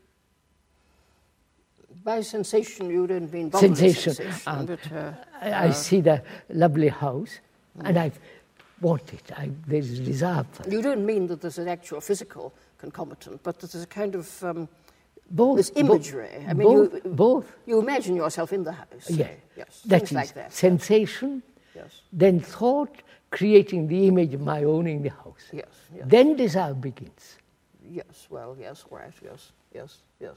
[2.06, 6.22] By sensation, you don't mean bodily Sensation, sensation, um, but uh, I, I see the
[6.50, 7.40] lovely house
[7.82, 8.12] and I
[8.80, 9.32] want it.
[9.36, 10.70] I, there is desire for it.
[10.72, 14.44] you don't mean that there's an actual physical concomitant, but that there's a kind of
[14.44, 14.68] um,
[15.32, 15.56] Both.
[15.56, 16.30] there's bo- imagery.
[16.48, 17.52] I mean, both, you, both.
[17.66, 19.10] you imagine yourself in the house.
[19.10, 19.30] Yeah.
[19.56, 19.80] Yes.
[19.86, 20.52] That Things is like that.
[20.52, 21.42] sensation,
[21.74, 22.02] Yes.
[22.12, 25.42] then thought, creating the image of my own in the house.
[25.52, 25.66] Yes.
[25.92, 26.04] Yes.
[26.06, 27.36] Then desire begins,
[27.90, 28.28] Yes.
[28.30, 28.56] Well.
[28.60, 28.84] Yes.
[28.90, 29.12] Right.
[29.24, 29.50] Yes.
[29.74, 29.98] Yes.
[30.20, 30.36] Yes.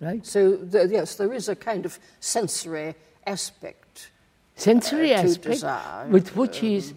[0.00, 0.24] Right?
[0.26, 2.94] So the, yes, there is a kind of sensory
[3.26, 4.10] aspect.
[4.56, 6.94] Sensory Uh, to aspect, desire, with which is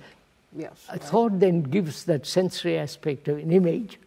[0.56, 0.86] Yes.
[0.90, 4.00] a thought then gives that sensory aspect of an image.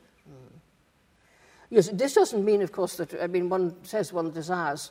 [1.71, 1.89] Yes.
[1.93, 4.91] This doesn't mean, of course, that I mean one says one desires.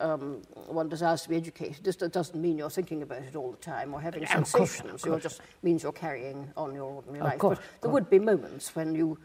[0.00, 1.84] Um, one desires to be educated.
[1.84, 4.90] This doesn't mean you're thinking about it all the time or having Of course, of
[4.90, 5.06] sensations.
[5.06, 7.38] It just means you're carrying on your ordinary Of life.
[7.38, 7.92] course, but there course.
[7.92, 9.18] would be moments when you,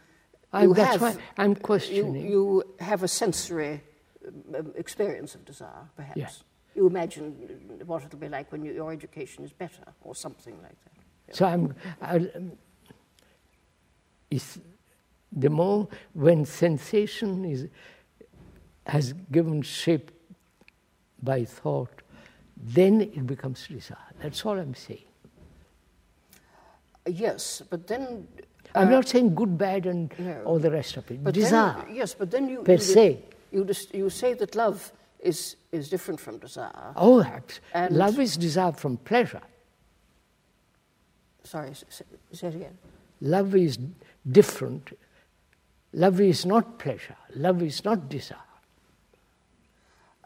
[0.60, 2.14] you that's have why I'm questioning.
[2.24, 3.80] you have a sensory um,
[4.76, 6.16] experience of desire, perhaps.
[6.16, 6.28] Yeah.
[6.74, 7.32] You imagine
[7.84, 11.36] what it'll be like when you, your education is better, or something like that.
[11.36, 11.74] So I'm.
[14.30, 14.60] Is
[15.32, 17.66] the more when sensation is
[18.86, 20.10] has given shape
[21.22, 22.02] by thought,
[22.56, 23.98] then it becomes desire.
[24.22, 25.04] That's all I'm saying.
[27.06, 28.28] Yes, but then.
[28.74, 30.42] I'm uh, not saying good, bad, and no.
[30.44, 31.24] all the rest of it.
[31.24, 31.84] But desire.
[31.86, 33.24] Then, yes, but then you per you, se.
[33.50, 36.92] You, dis- you say that love is is different from desire.
[36.96, 37.24] Oh,
[37.74, 39.42] And- love is desire from pleasure.
[41.44, 42.78] Sorry, s- s- say it again.
[43.20, 43.78] Love is
[44.30, 44.96] different.
[45.92, 47.16] Love is not pleasure.
[47.34, 48.38] Love is not desire.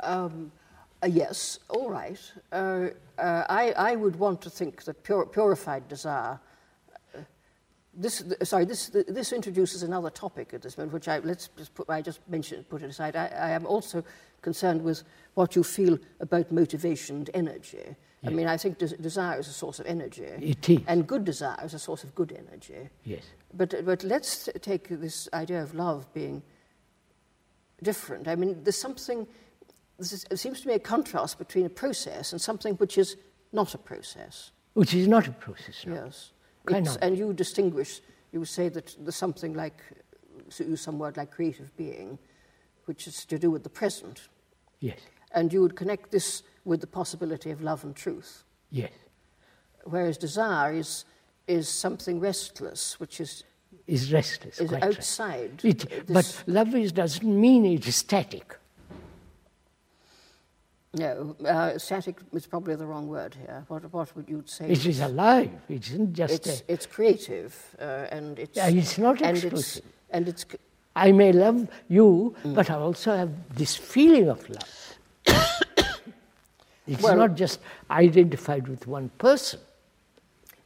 [0.01, 0.53] Um,
[1.03, 2.21] uh, yes, all right.
[2.53, 6.39] Uh, uh, I, I would want to think that pure, purified desire.
[7.96, 11.48] This, th- sorry, this, th- this introduces another topic at this moment, which I, let's
[11.57, 13.14] just put, I just mentioned, put it aside.
[13.14, 14.02] I, I am also
[14.42, 15.04] concerned with
[15.35, 17.96] what you feel about motivation and energy.
[18.26, 20.24] I mean, I think des- desire is a source of energy.
[20.24, 20.80] It is.
[20.87, 22.88] And good desire is a source of good energy.
[23.04, 23.22] Yes.
[23.52, 26.42] But, but let's take this idea of love being
[27.83, 28.26] different.
[28.26, 29.26] I mean, there's something,
[29.98, 33.16] this is, it seems to me a contrast between a process and something which is
[33.52, 34.52] not a process.
[34.72, 35.85] Which is not a process.
[35.87, 35.94] no.
[36.07, 36.30] Yes.
[36.68, 38.00] It's- and you distinguish,
[38.33, 39.83] you say that there's something like,
[40.48, 42.18] so use some word like creative being,
[42.87, 44.29] which is to do with the present.
[44.81, 44.98] Yes.
[45.33, 48.44] And you would connect this with the possibility of love and truth.
[48.70, 48.92] Yes.
[49.85, 51.05] Whereas desire is,
[51.46, 53.44] is something restless, which is,
[53.87, 54.59] Is restless.
[54.61, 54.96] is quite right.
[54.96, 55.61] outside.
[55.64, 58.59] It, but love is, doesn't mean it is static.
[60.96, 63.64] No, uh, static is probably the wrong word here.
[63.68, 64.68] What, what would you say?
[64.70, 65.50] It is alive.
[65.68, 66.72] It isn't just It's, a.
[66.72, 68.57] it's creative uh, and it's.
[68.57, 69.85] Yeah, it's not and it's, exclusive.
[70.11, 70.44] and it's.
[70.94, 72.54] I may love you, Mm.
[72.54, 74.96] but I also have this feeling of love.
[76.87, 79.61] it's Well- not just identified with one person.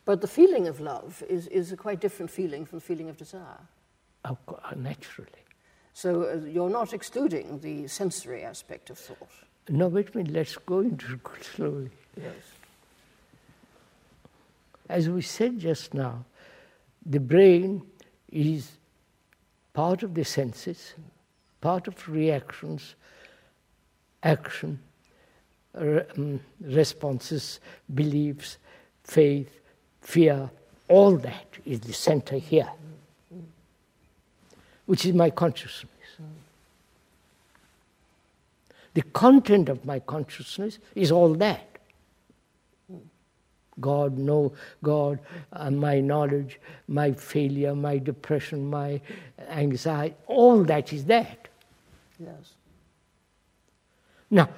[0.04, 3.16] But the feeling of love is, is a quite different feeling from the feeling of
[3.18, 3.60] desire.
[4.24, 5.28] Of course, naturally.
[5.92, 9.28] So uh, you're not excluding the sensory aspect of thought.
[9.70, 11.90] No, wait a minute, let's go into it slowly.
[12.16, 12.35] Yes.
[14.88, 16.24] As we said just now,
[17.04, 17.83] the brain
[18.33, 18.72] is
[19.74, 20.94] part of the senses,
[21.61, 22.94] part of reactions,
[24.22, 24.78] action,
[25.74, 27.61] re- um, responses,
[27.94, 28.59] beliefs,
[29.04, 29.50] faith,
[30.00, 30.50] fear,
[30.88, 32.70] all that is the center here,
[34.87, 35.92] which is my consciousness.
[38.94, 41.64] The content of my consciousness is all that.
[43.81, 45.20] God, no God,
[45.53, 49.01] uh, my knowledge, my failure, my depression, my
[49.48, 51.48] anxiety, all that is that.
[52.19, 52.54] Yes.
[54.31, 54.48] Now,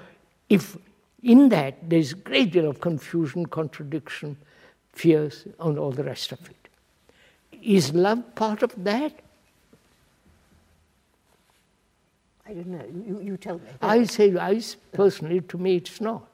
[0.49, 0.77] if
[1.23, 4.37] in that there's a great deal of confusion, contradiction,
[4.93, 6.69] fears, and all the rest of it,
[7.63, 9.13] is love part of that?
[12.51, 12.85] I don't know.
[13.07, 13.65] You, you tell me.
[13.81, 16.27] I say, I s- personally, to me, it's not.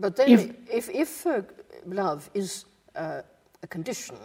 [0.00, 1.42] But then, If- if, if, uh,
[1.86, 2.64] love is
[2.96, 3.22] uh,
[3.62, 4.16] a condition,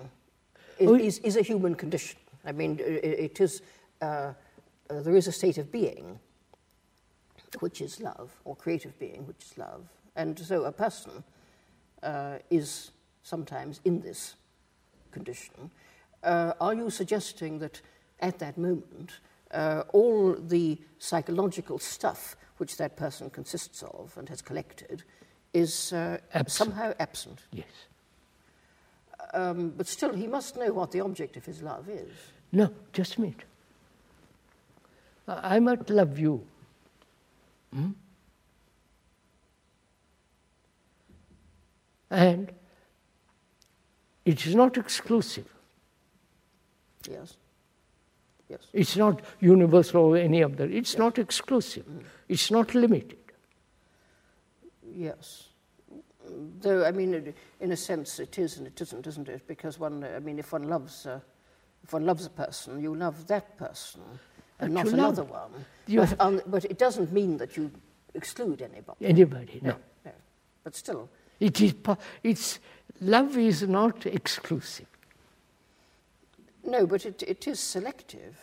[0.80, 3.62] is, Oh, is, is a human condition, I mean, i- i- it is,
[4.02, 4.06] uh,
[4.90, 6.20] uh, there is a state of being,
[7.60, 9.84] which is love, or creative being, which is love.
[10.16, 11.24] And so a person
[12.04, 14.36] uh, is sometimes in this
[15.12, 15.70] condition.
[16.24, 17.80] Uh, are you suggesting that
[18.20, 19.20] at that moment,
[19.54, 25.04] uh, all the psychological stuff which that person consists of and has collected
[25.54, 26.52] is uh, Absent.
[26.52, 27.40] somehow absent?
[27.52, 27.66] Yes.
[29.34, 32.12] Um, but still, he must know what the object of his love is.
[32.52, 33.44] No, just a minute.
[35.28, 36.46] I I might love you.
[37.74, 37.92] Hmm?
[42.10, 42.52] And
[44.26, 45.48] it is not exclusive.
[47.10, 47.38] Yes.
[48.52, 48.68] Yes.
[48.74, 50.70] It's not universal or any of that.
[50.72, 51.86] It's not exclusive.
[52.28, 53.18] It's not limited.
[54.94, 55.48] Yes.
[56.60, 59.48] Though, I mean, in a sense, it is and it isn't, isn't it?
[59.48, 61.20] Because one, I mean, if one loves, uh,
[61.84, 64.02] if one loves a person, you love that person
[64.60, 65.66] and But not love- another one.
[65.88, 67.72] But, um, but it doesn't mean that you
[68.14, 69.06] exclude anybody.
[69.06, 69.76] Anybody, no.
[70.06, 70.12] No.
[70.64, 71.74] But still, It is,
[72.22, 72.60] it's,
[73.00, 74.88] love is not exclusive.
[76.72, 76.88] No.
[76.88, 78.36] But it, it is selective.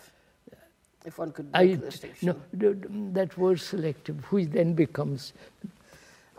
[1.05, 2.37] If one could I, make the distinction.
[2.53, 2.75] no,
[3.13, 5.33] that word selective, which then becomes,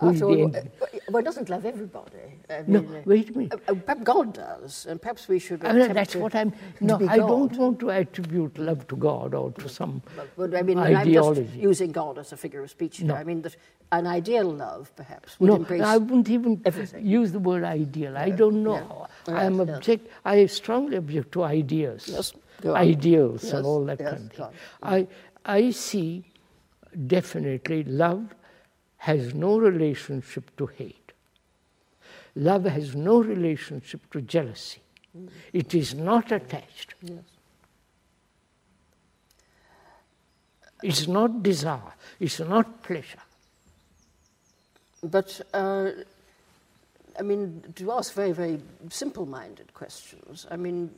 [0.01, 0.61] After all, uh,
[1.09, 2.25] one doesn't love everybody.
[2.49, 3.53] I No, mean, uh, wait a minute.
[3.67, 5.65] uh, perhaps God does, and perhaps we should.
[5.65, 6.53] I mean, that's to- what I'm.
[6.79, 7.27] No, I God.
[7.27, 10.01] don't want to attribute love to God or to some
[10.37, 13.01] But I mean, I'm just using God as a figure of speech.
[13.01, 13.15] No.
[13.15, 13.55] I mean that
[13.91, 15.81] an ideal love, perhaps, would no, embrace.
[15.81, 17.05] I wouldn't even everything.
[17.05, 18.15] use the word ideal.
[18.17, 19.07] I don't know.
[19.27, 19.35] Yeah.
[19.35, 20.07] I am object.
[20.23, 22.33] I strongly object to ideas, Yes,
[22.65, 24.47] ideals, Yes, and all that yes, kind of thing.
[24.83, 25.07] I
[25.45, 26.23] I see
[27.07, 28.35] definitely love
[28.99, 31.11] has no relationship to hate.
[32.35, 34.81] Love has no relationship to jealousy.
[35.17, 35.29] Mm.
[35.51, 36.93] It is not attached.
[37.01, 37.19] Yes.
[40.81, 41.93] It's not desire.
[42.19, 43.19] It's not pleasure.
[45.03, 45.91] But uh,
[47.17, 50.45] I mean, to ask very, very simple-minded questions.
[50.49, 50.89] I mean,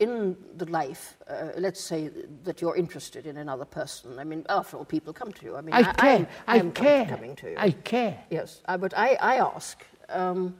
[0.00, 2.10] in the life, uh, let's say
[2.44, 4.18] that you're interested in another person.
[4.18, 5.56] I mean, after all, people come to you.
[5.56, 6.10] I mean, I care.
[6.20, 7.04] am- I, am care.
[7.06, 7.56] coming to you.
[7.58, 8.18] I care.
[8.30, 10.56] Yes, uh, but I, I ask, um,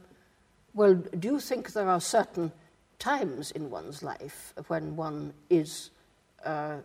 [0.75, 2.51] well, do you think there are certain
[2.99, 5.89] times in one's life when one is,
[6.45, 6.77] uh,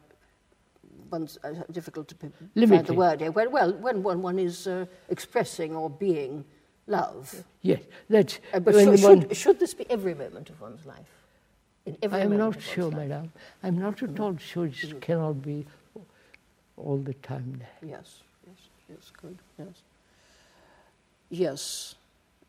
[1.11, 2.28] one's uh, difficult to p-
[2.66, 6.42] find the word here, when, well, when one, one is uh, expressing or being
[6.86, 7.44] love.
[7.61, 11.12] Yes, that's Uh, but one- should, should this be every moment of one's life?
[12.11, 13.09] I am not sure, life?
[13.09, 13.32] madam.
[13.62, 15.66] I'm not at all sure it cannot be
[16.76, 17.91] all the time there.
[17.91, 18.57] Yes, yes,
[18.91, 19.68] yes, good, yes.
[21.30, 21.95] Yes.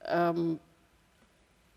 [0.06, 0.60] Um,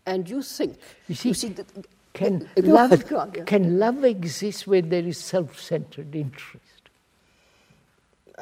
[0.05, 1.67] and you think, You see, that,
[2.13, 3.43] Can Uh, love, on, go on, yeah.
[3.45, 6.65] can love exist where there is self-centered interest?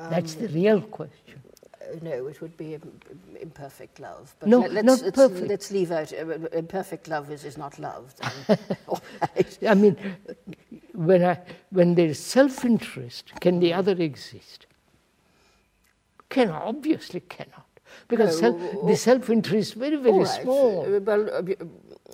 [0.10, 1.29] That's the real question.
[1.90, 3.00] Uh, no, it would be im-
[3.40, 4.36] imperfect love.
[4.40, 5.48] But No, let, us not let's, perfect.
[5.48, 8.14] let's leave out uh, imperfect love is, is not love.
[9.68, 9.98] I mean,
[10.94, 11.40] when, I,
[11.72, 14.66] when there is self-interest, can the other exist?
[16.30, 17.66] Can obviously cannot,
[18.08, 20.44] because No, self, the self-interest is very very right.
[20.44, 20.96] small.
[20.96, 21.42] Uh, well, uh,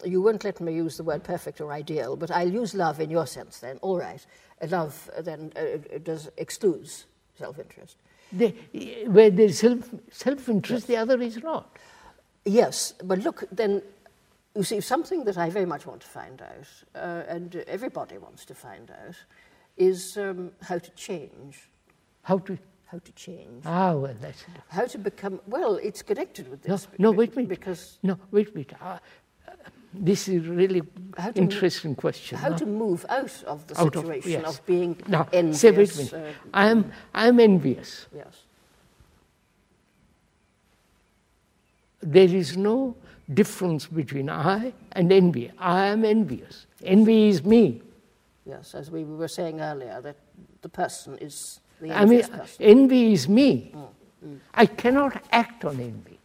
[0.05, 3.09] you- won't let me use the word perfect or ideal, but I'll use love in
[3.09, 3.77] your sense then.
[3.81, 4.25] All right.
[4.61, 7.07] Uh, love uh, then uh, uh, does excludes
[7.37, 7.97] self-interest.
[8.31, 8.53] The,
[9.07, 11.77] where there is self, self-interest, the other is not.
[12.43, 13.81] Yes, but look, then,
[14.55, 18.45] you see, something that I very much want to find out, uh, and everybody wants
[18.45, 19.15] to find out,
[19.77, 21.69] is um, how to change.
[22.23, 22.57] How to?
[22.87, 23.63] How to change.
[23.65, 26.87] Ah, well, that's How to become, well, it's connected with no, this.
[26.99, 27.11] no.
[27.11, 27.49] be- Wait a minute.
[27.49, 28.73] Because no, wait a minute.
[28.81, 28.99] Uh,
[29.99, 30.81] this is really
[31.17, 32.37] How interesting question.
[32.37, 32.57] how no?
[32.57, 34.45] to move out of the Out of- situation yes.
[34.59, 35.59] of being Now, envious.
[35.61, 36.13] say, wait a minute.
[36.13, 38.07] uh, I am, I am envious.
[38.15, 38.41] yes.
[42.01, 42.95] There is no
[43.33, 45.51] difference between I and envy.
[45.57, 46.67] I am envious.
[46.83, 47.81] Envy is me.
[48.45, 50.15] Yes, as we were saying earlier, that
[50.61, 52.55] the person is the I mean, person.
[52.59, 53.71] envy is me.
[54.23, 56.19] Mm, I cannot act on envy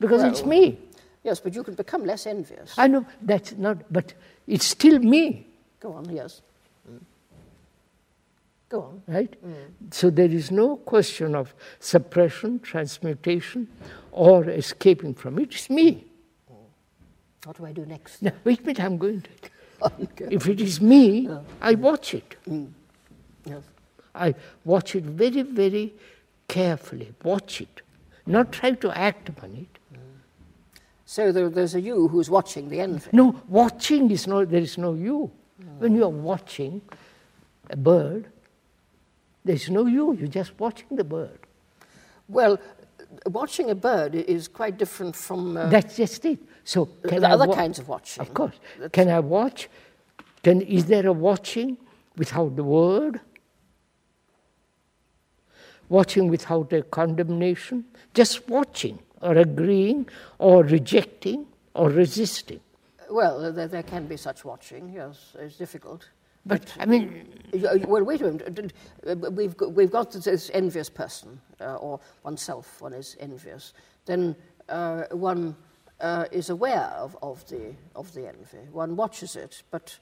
[0.00, 0.78] because it's me.
[1.24, 2.74] Yes, but you can become less envious.
[2.76, 4.14] I know that's not, but
[4.46, 5.46] it's still me,
[5.80, 6.42] Go on, yes.
[6.88, 7.00] Mm.
[8.68, 9.02] Go on.
[9.08, 9.34] right?
[9.40, 9.52] Hmm.
[9.90, 13.66] So there is no question of suppression, transmutation,
[14.12, 15.52] or escaping from it.
[15.54, 16.04] It's me.
[16.48, 16.54] Hmm.
[17.44, 18.22] What do I do next?
[18.22, 19.30] Now, wait a minute, I'm going to.
[20.00, 20.28] Okay.
[20.30, 21.28] If it is me,
[21.60, 22.36] I watch it.
[22.44, 22.66] Hmm.
[23.44, 23.64] Yes.
[24.14, 24.32] I
[24.64, 25.92] watch it very, very
[26.46, 27.12] carefully.
[27.24, 27.82] Watch it.
[28.24, 29.71] Not try to act upon it.
[31.12, 33.10] So there, there's a you who's watching the envy.
[33.12, 35.30] No, watching is not, there is no you.
[35.78, 36.80] When you are watching
[37.68, 38.28] a bird,
[39.44, 41.40] There's no you, you're just watching the bird.
[42.28, 42.56] Well,
[43.26, 46.38] watching a bird is quite different from uh, That's just it.
[46.64, 48.22] So can other wa- kinds of watching.
[48.22, 48.58] Of course.
[48.78, 49.68] That's- Can I watch?
[50.42, 51.76] Can, is there a watching
[52.16, 53.20] without the word?
[55.90, 57.84] Watching without a condemnation?
[58.14, 60.08] Just watching or agreeing
[60.38, 62.60] or rejecting or resisting.
[63.10, 66.08] Well, there, there can be such watching, yes, it's difficult.
[66.44, 67.28] But I mean,
[67.86, 68.72] Well, wait a minute.
[69.06, 73.74] uh, We've got, we've got this envious person, uh, or oneself, one is envious.
[74.06, 74.34] Then
[74.68, 75.54] uh, one
[76.00, 78.68] uh, is aware of, of, the, of the envy.
[78.72, 79.96] One watches it, but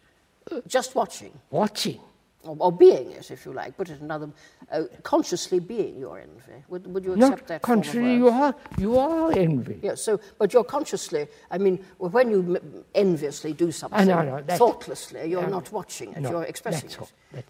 [0.67, 2.01] just watching, watching.
[2.43, 3.77] Or, or being it, if you like.
[3.77, 4.31] Put it another,
[4.73, 6.65] uh, consciously being your envy.
[6.69, 9.79] Would, would you accept Not that contrary, you are, you are envy.
[9.83, 15.29] Yes, so, but you're consciously, I mean, when you enviously do something, know, that- thoughtlessly,
[15.31, 15.49] you're Yeah.
[15.49, 16.99] not watching it, No, you're expressing it.
[17.01, 17.09] all,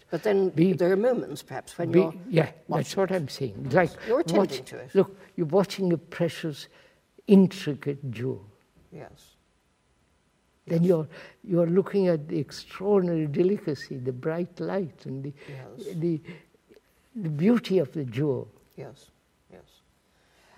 [0.09, 3.69] But then Be- there are moments, perhaps, when Be- you're yeah, that's what I'm saying.
[3.71, 4.95] Like You're attending watch- to it.
[4.95, 6.67] Look, you're watching a precious,
[7.27, 8.45] intricate jewel.
[8.91, 9.35] Yes.
[10.67, 11.07] Then you're,
[11.43, 15.87] you're looking at the extraordinary delicacy, the bright light, and the, Yes.
[15.95, 16.21] the,
[17.15, 18.47] the beauty of the jewel.
[18.77, 19.09] Yes,
[19.51, 19.61] yes.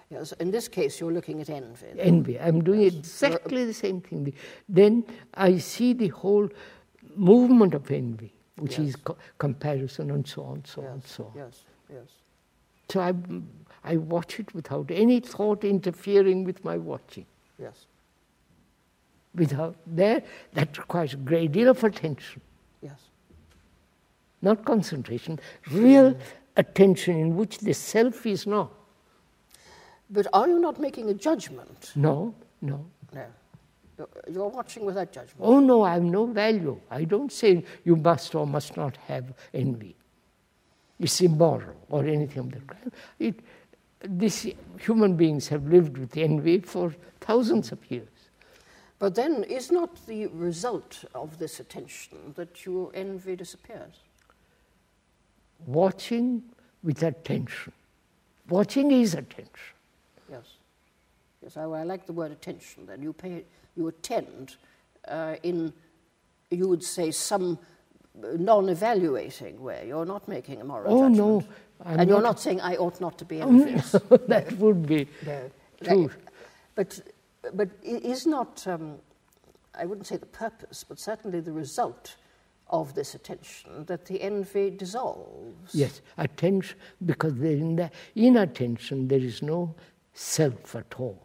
[0.10, 1.88] Yes, in this case, you're looking at envy.
[1.98, 2.40] Envy.
[2.40, 4.34] I'm doing exactly the same thing.
[4.70, 6.50] Then I see the whole
[7.16, 11.32] movement of envy, which is co- comparison and so on, so on, yes, so on.
[11.36, 12.08] yes, yes.
[12.90, 13.14] So I,
[13.84, 17.26] I watch it without any thought interfering with my watching.
[17.58, 17.86] Yes,
[19.36, 20.22] Without there,
[20.54, 22.42] that requires a great deal of attention.
[22.82, 23.00] yes.
[24.42, 25.40] not concentration,
[25.72, 26.16] real
[26.56, 28.72] attention in which the self is not.
[30.10, 31.92] But are you not making a judgment?
[31.96, 32.86] No, no.
[33.14, 33.26] No.
[34.28, 35.40] You're, watching without judgment.
[35.40, 36.80] Oh no, I have no value.
[36.90, 39.96] I don't say you must or must not have envy.
[41.00, 42.92] It's immoral or anything of that kind.
[43.20, 43.40] It,
[44.02, 44.48] this,
[44.80, 48.08] human beings have lived with envy for thousands of years.
[49.00, 53.96] But then, is not the result of this attention that your envy disappears?
[55.66, 56.44] Watching
[56.84, 57.74] with attention.
[58.50, 59.76] Watching is attention.
[60.30, 60.44] Yes.
[61.42, 63.02] Yes, I, I like the word attention then.
[63.02, 63.44] You pay,
[63.76, 64.56] you attend
[65.08, 65.74] uh, in,
[66.52, 67.58] you would say, some
[68.16, 69.86] non-evaluating way.
[69.88, 71.18] You're not making a moral Oh judgment.
[71.18, 71.44] no,
[71.86, 73.92] I'm and you're not- not saying, I ought not to be Oh, no, envious.
[74.28, 75.50] that would be No.
[75.84, 76.12] true.
[76.76, 77.00] But,
[77.54, 79.00] but i- is not, um,
[79.76, 82.16] I wouldn't say the purpose, but certainly the result
[82.70, 85.74] of this attention that the envy dissolves?
[85.76, 89.76] Yes, attention, because in the inattention there is no
[90.14, 91.18] self at all.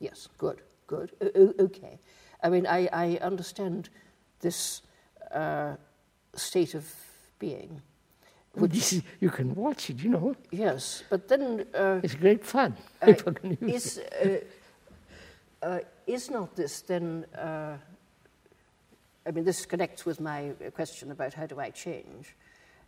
[0.00, 1.12] Yes, good, good.
[1.36, 1.98] O- okay.
[2.42, 3.88] I mean, I, I understand
[4.40, 4.82] this
[5.30, 5.76] uh,
[6.34, 6.84] state of
[7.38, 7.80] being.
[8.54, 10.36] Which is, you can watch it, you know.
[10.50, 12.76] Yes, but then uh, It's great fun.
[13.02, 14.38] uh, if I can use is, uh,
[15.64, 17.76] uh, is not this then, uh,
[19.26, 22.36] I mean, this connects with my question about how do I change.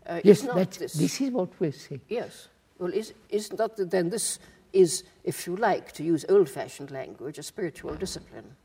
[0.06, 0.42] Uh, Yes,
[0.78, 2.02] this, this is what we're saying.
[2.08, 2.48] Yes.
[2.78, 4.38] Well, is, is not that then this
[4.72, 8.56] is, if you like, to use old-fashioned language, a spiritual discipline?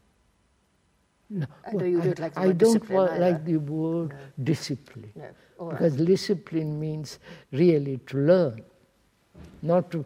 [1.29, 5.11] No, I know you don't like the I word don't discipline like the word discipline.
[5.15, 5.29] No.
[5.57, 5.79] All right.
[5.79, 7.19] Because discipline means
[7.53, 8.61] really to learn,
[9.61, 10.03] not to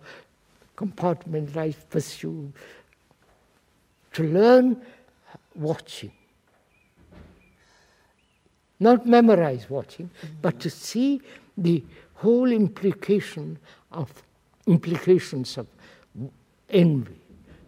[0.78, 2.53] compartmentalize, pursue.
[4.16, 4.82] To learn
[5.55, 6.11] watching.
[8.80, 10.09] Not memorize watching,
[10.41, 11.22] but to see
[11.57, 11.84] the
[12.16, 13.59] whole implication
[13.91, 14.24] of
[14.68, 15.68] implications of
[16.70, 17.20] envy,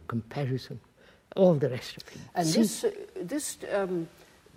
[0.08, 0.80] comparison,
[1.36, 2.22] all the rest of it.
[2.34, 2.91] And See- this, uh,
[3.24, 4.08] this um,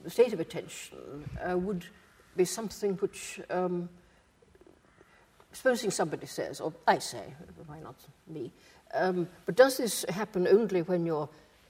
[0.07, 0.97] state of attention
[1.45, 1.85] uh, would
[2.37, 3.89] be something which, um,
[5.53, 7.35] supposing somebody says, or I say,
[7.67, 7.97] why not
[8.29, 8.53] me,
[8.95, 11.29] um, but does this happen only when you're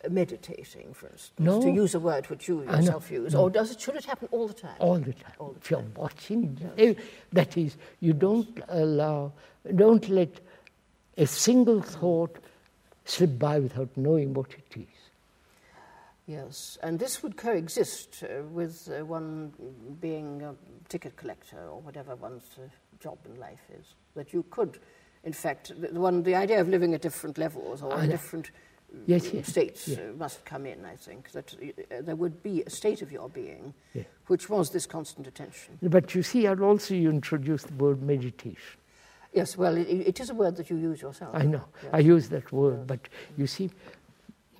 [0.09, 1.61] meditating, for instance, No.
[1.61, 4.49] to use a word which you yourself use, or does it, should it happen all
[4.49, 4.77] the time?
[4.79, 5.33] all the time.
[5.39, 6.95] All the if you're watching, eh,
[7.33, 9.33] that is, you don't allow,
[9.75, 10.41] don't let
[11.19, 12.37] a single thought
[13.05, 14.87] slip by without knowing what it is.
[16.27, 19.53] Yes, and this would coexist uh, with uh, one
[20.01, 20.55] being a
[20.89, 22.69] ticket collector or whatever one's uh,
[23.01, 23.95] job in life is.
[24.15, 24.79] That you could,
[25.25, 28.17] in fact, the, one, the idea of living at different levels or I in know.
[29.07, 29.99] Yes, yes, states yeah.
[29.99, 31.31] uh, must come in, I think.
[31.33, 33.75] That uh, there would be a state of your being
[34.27, 35.79] which was this constant attention.
[35.83, 38.79] But you see, I'd also introduced the word meditation.
[39.33, 41.35] Yes, well, it, it is a word that you use yourself.
[41.35, 41.91] I know, Yes.
[41.93, 43.01] I use that word, but
[43.37, 43.71] you see,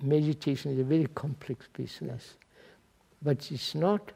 [0.01, 2.35] meditation is a very complex business.
[3.21, 4.11] But it's not.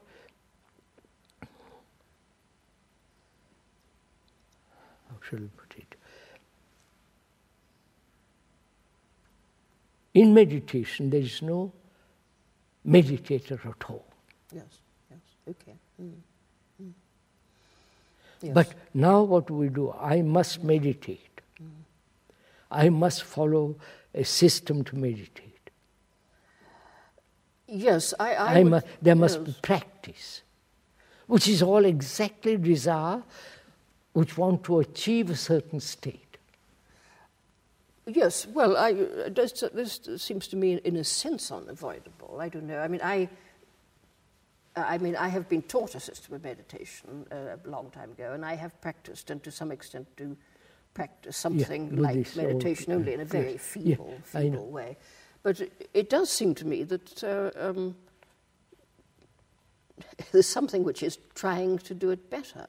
[5.30, 5.96] shall we put it?
[10.16, 11.74] In meditation, there is no
[12.88, 14.06] meditator at all.
[14.54, 14.64] Yes,
[15.12, 15.76] yes, okay.
[16.02, 16.12] Mm.
[16.82, 16.92] Mm.
[18.42, 18.54] Yes.
[18.54, 19.92] But now what we do?
[19.92, 21.42] I must meditate.
[21.62, 21.68] Mm.
[22.72, 23.76] I must follow
[24.14, 25.70] a system to meditate.
[27.68, 28.36] Yes, I.
[28.36, 29.48] I, I would, must, there must yes.
[29.48, 30.44] be practice,
[31.28, 33.22] which is all exactly desire,
[34.14, 36.25] which want to achieve a certain state.
[38.08, 42.38] Yes, well, I, this, this seems to me, in a sense, unavoidable.
[42.40, 42.80] I don't know.
[42.80, 43.28] I mean, I,
[44.76, 48.34] I mean, I have been taught a system of meditation uh, a long time ago,
[48.34, 50.38] and I have practiced, and to some extent, do
[50.94, 54.98] practice something like Buddhist or- meditation, only in a very yes, feeble, yeah, feeble way.
[55.42, 57.96] But it, it does seem to me that uh, um,
[60.32, 62.68] there's something which is trying to do it better.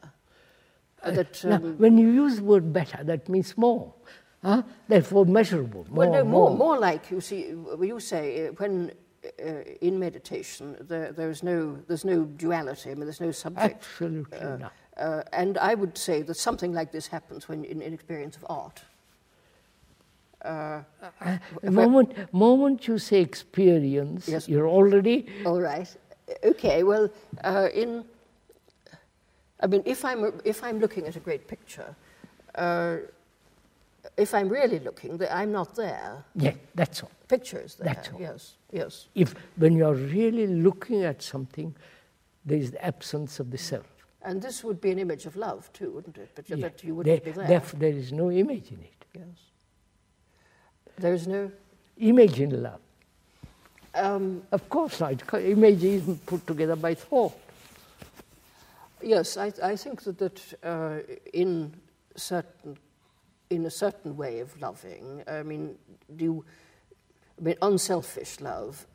[1.02, 3.92] Uh, that, now, um, when you use the word better, that means more.
[4.46, 4.62] Huh?
[4.88, 5.84] Therefore, measurable.
[5.90, 7.46] More, well, no, more, more like you see,
[7.82, 8.92] you say uh, when
[9.44, 12.90] uh, in meditation there, there's no there's no duality.
[12.90, 13.74] I mean, there's no subject.
[13.82, 14.72] Absolutely Uh, not.
[14.96, 18.46] uh, and I would say that something like this happens when in, in experience of
[18.48, 18.82] art.
[20.44, 20.82] Uh,
[21.62, 24.48] The moment, moment you say experience, Yes.
[24.48, 25.96] you're already all right.
[26.44, 26.84] Okay.
[26.84, 27.08] Well,
[27.44, 28.04] uh, in
[29.64, 31.94] I mean, if I'm if I'm looking at a great picture,
[32.54, 32.96] uh,
[34.16, 36.24] if I'm really looking, I'm not there.
[36.34, 36.54] yeah.
[36.74, 37.10] That's all.
[37.28, 37.94] Picture is there.
[37.94, 38.20] That's all.
[38.20, 38.54] Yes.
[38.72, 39.08] Yes.
[39.14, 41.74] If when you're really looking at something,
[42.44, 43.86] there is the absence of the self.
[44.22, 46.30] And this would be an image of love too, wouldn't it?
[46.34, 46.56] But Yeah.
[46.56, 47.48] that you wouldn't There- be there.
[47.48, 49.04] Therefore, there is no image in it.
[49.14, 49.38] Yes.
[50.98, 51.50] There's no.
[51.98, 52.80] Image in love.
[53.94, 55.34] Um, Of course not.
[55.34, 57.32] Image is put together by thought.
[59.02, 60.98] yes, I, I think that, that uh,
[61.32, 61.72] in
[62.16, 62.76] certain,
[63.50, 65.76] in a certain way of loving, I mean,
[66.16, 66.44] do you,
[67.38, 68.86] I mean, unselfish love.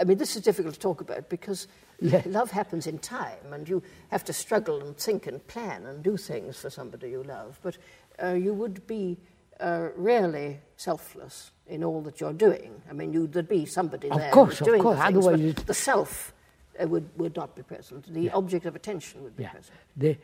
[0.00, 1.66] I mean, this is difficult to talk about because
[2.00, 2.22] Yeah.
[2.26, 6.16] love happens in time, and you have to struggle and think and plan and do
[6.16, 7.58] things for somebody you love.
[7.62, 7.76] But
[8.22, 9.18] uh, you would be
[9.60, 12.80] uh, rarely selfless in all that you're doing.
[12.88, 15.54] I mean, you, there'd be somebody Of there course, who's of doing course, things, otherwise
[15.66, 16.32] the self
[16.78, 18.12] uh, would, would not be present.
[18.12, 19.50] The object of attention would be Yeah.
[19.52, 19.76] present.
[19.96, 20.18] They,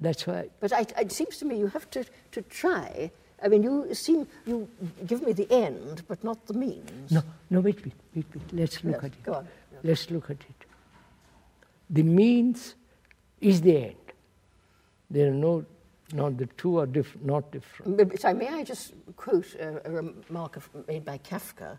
[0.00, 3.10] that's why But I, it seems to me you have to, to try.
[3.44, 4.68] I mean, you seem you
[5.06, 7.10] give me the end, but not the means.
[7.10, 8.44] No, no, wait, wait, wait, wait.
[8.52, 9.22] Let's look Yes, at it.
[9.24, 9.48] go on.
[9.72, 9.78] Yeah.
[9.82, 10.66] Let's look at it.
[11.90, 12.74] The means
[13.40, 13.96] is the end.
[15.10, 15.64] There are no,
[16.12, 18.18] not the two are diff- not different.
[18.20, 21.78] Sorry, may I just quote a, a remark of, made by Kafka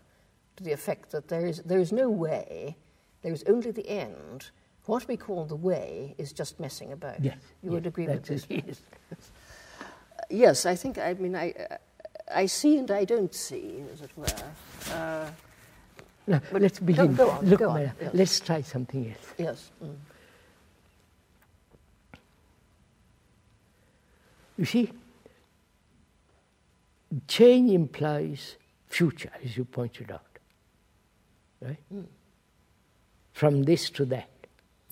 [0.56, 2.76] to the effect that there is, there is no way,
[3.24, 4.50] there is only the end.
[4.84, 7.18] What we call the way is just messing about.
[7.24, 8.46] Yes, You yes, would agree with this?
[8.50, 8.80] yes.
[10.30, 11.54] Yes, I think, I mean, I,
[12.32, 14.26] I see and I don't see, as it were.
[14.92, 15.30] Uh,
[16.26, 17.14] Now, But let's begin.
[17.14, 18.10] go on, Look, go on, yes.
[18.14, 19.34] let's try something else.
[19.38, 19.70] yes.
[19.82, 19.94] mm.
[24.58, 24.92] You see,
[27.26, 28.56] change implies
[28.86, 30.20] future, as you pointed out.
[31.60, 31.78] Right?
[33.34, 34.28] From this to that.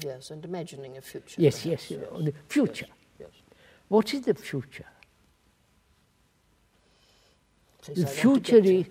[0.05, 1.41] Yes, and imagining a future.
[1.41, 2.87] Yes, perhaps, yes, the future.
[3.21, 3.29] Yes.
[3.89, 4.85] What is the future?
[7.83, 8.87] Please, The future is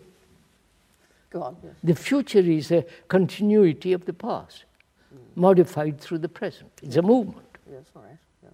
[1.30, 1.74] Go on, yes.
[1.84, 4.66] the future is a continuity of the past,
[5.36, 6.72] modified through the present.
[6.84, 8.54] It's a movement, Yes, all right, yes.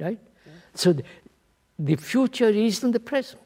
[0.00, 0.18] right?
[0.74, 1.04] So the,
[1.78, 3.42] the future is in the present.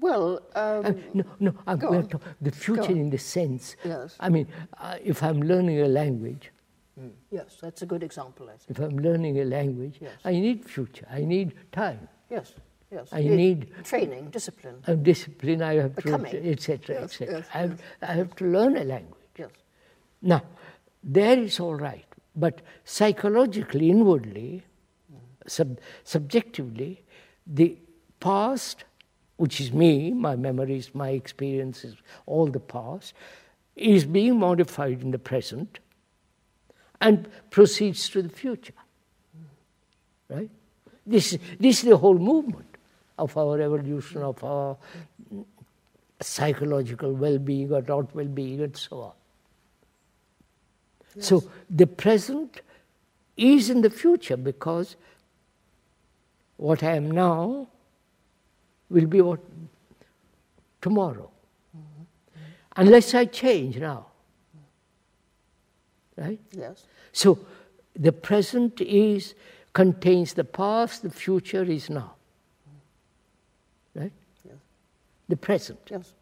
[0.00, 2.06] Well, um, Uh, no, no, I'm we're
[2.40, 3.76] the future in the sense.
[3.84, 4.16] Yes.
[4.20, 4.46] I mean,
[4.78, 6.50] uh, if I'm learning a language,
[7.30, 10.12] yes, that's a good example, if I'm learning a language, Yes.
[10.24, 11.06] I need future.
[11.10, 12.08] I need time.
[12.30, 12.54] Yes,
[12.90, 13.08] yes.
[13.12, 14.76] I need- training, discipline.
[14.86, 15.62] I discipline.
[15.62, 16.32] I have Becoming.
[16.32, 17.38] to, etc., Yes, etc.
[17.38, 19.28] yes, I, have, I have to learn a language.
[19.38, 19.50] Yes.
[20.22, 20.42] Now,
[21.02, 24.62] there is all right, but psychologically, inwardly,
[25.46, 27.02] sub- subjectively,
[27.46, 27.76] the
[28.20, 28.84] past,
[29.36, 33.14] which is me, my memories, my experiences, all the past,
[33.76, 35.80] is being modified in the present
[37.00, 38.74] and proceeds to the future.
[40.28, 40.50] Right?
[41.06, 42.76] This, this is the whole movement
[43.18, 44.76] of our evolution, of our
[46.20, 49.12] psychological well being or not well being, and so on.
[51.20, 52.60] So the present
[53.36, 54.96] is in the future because
[56.56, 57.68] what I am now
[58.90, 59.40] will be what
[60.80, 61.30] tomorrow.
[62.76, 64.06] Unless I change now.
[66.16, 66.40] Right?
[66.52, 66.86] Yes.
[67.12, 67.38] So
[67.96, 69.34] the present is
[69.72, 72.14] contains the past, the future is now.
[73.94, 74.12] Right?
[74.44, 74.56] Yes.
[75.28, 75.80] The present.
[75.90, 76.12] Yes.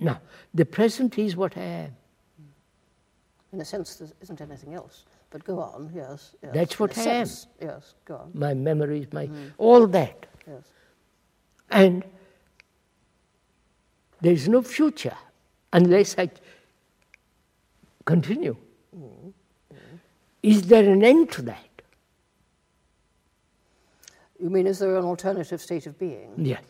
[0.00, 0.20] Now,
[0.52, 1.96] the present is what I am.
[3.52, 5.04] In a sense, there isn't anything else.
[5.30, 6.34] But go on, yes.
[6.42, 6.52] yes.
[6.54, 7.28] That's what I am.
[7.60, 8.30] Yes, go on.
[8.34, 9.52] My memories, my mm.
[9.58, 10.26] all that.
[10.46, 10.62] Yes.
[11.70, 12.04] And
[14.20, 15.16] there is no future
[15.72, 16.30] unless I
[18.04, 18.56] continue.
[20.42, 21.68] Is there an end to that?
[24.40, 26.32] You mean, is there an alternative state of being?
[26.36, 26.62] Yes.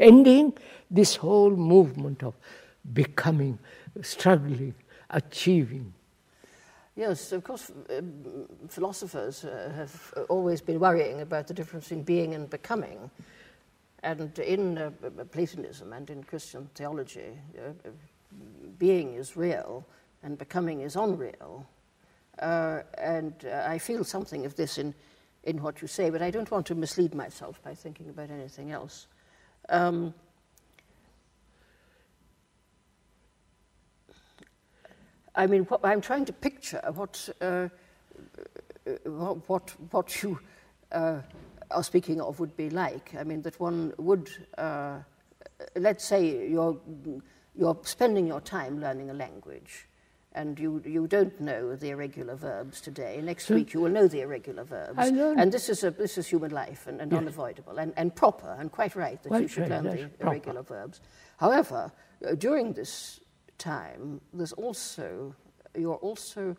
[0.00, 0.54] Ending
[0.90, 2.34] this whole movement of
[2.92, 3.58] becoming,
[4.02, 4.74] struggling,
[5.10, 5.92] achieving.
[6.96, 12.34] Yes, of course, um, philosophers uh, have always been worrying about the difference in being
[12.34, 13.10] and becoming.
[14.02, 14.90] And in uh,
[15.32, 17.90] Platonism and in Christian theology, uh,
[18.78, 19.84] being is real
[20.22, 21.66] and becoming is unreal.
[22.38, 24.94] Uh, and uh, I feel something of this in,
[25.42, 28.70] in what you say, but I don't want to mislead myself by thinking about anything
[28.70, 29.08] else.
[29.68, 30.14] Um,
[35.34, 37.68] I mean, what, I'm trying to picture what, uh,
[39.04, 40.38] what, what, what you
[40.92, 41.20] uh,
[41.70, 43.14] are speaking of would be like.
[43.18, 44.98] I mean, that one would, uh,
[45.76, 46.76] let's say you're,
[47.54, 49.86] you're spending your time learning a language
[50.32, 53.20] and you, you don't know the irregular verbs today.
[53.22, 54.98] Next week you will know the irregular verbs.
[55.36, 58.70] And this is, a, this is human life and, and unavoidable and, and proper and
[58.70, 60.26] quite right that you should learn that's the proper.
[60.30, 61.00] irregular verbs.
[61.38, 61.90] However,
[62.26, 63.20] uh, during this
[63.56, 65.34] time, there's also,
[65.76, 66.56] you're also,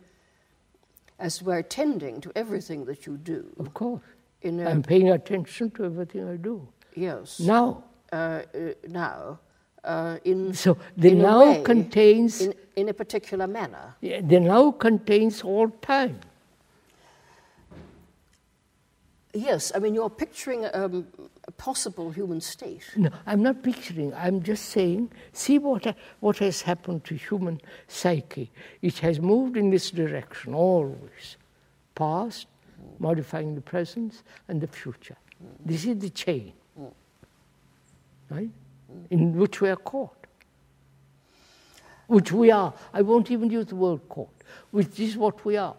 [1.18, 3.46] as we're tending to everything that you do.
[3.58, 4.02] Of course.
[4.42, 6.66] In a, I'm paying attention to everything I do.
[6.94, 7.40] yes.
[7.40, 7.84] Now.
[8.12, 9.38] Uh, uh, now,
[9.84, 13.94] uh, in, So the in a now way, contains in, in a particular manner.
[14.00, 16.18] Yeah, the now contains all time.
[19.32, 21.06] Yes, I mean, you're picturing um,
[21.46, 22.82] a possible human state.
[22.96, 24.12] No, I'm not picturing.
[24.14, 28.50] I'm just saying, see what, ha- what has happened to human psyche.
[28.82, 31.36] It has moved in this direction always.
[31.94, 32.48] Past,
[32.98, 35.16] modifying the present, and the future.
[35.64, 36.52] This is the chain,
[38.30, 38.50] right?
[39.10, 40.16] In which we are caught.
[42.08, 42.74] Which we are.
[42.92, 44.34] I won't even use the word caught.
[44.72, 45.76] Which is what we are.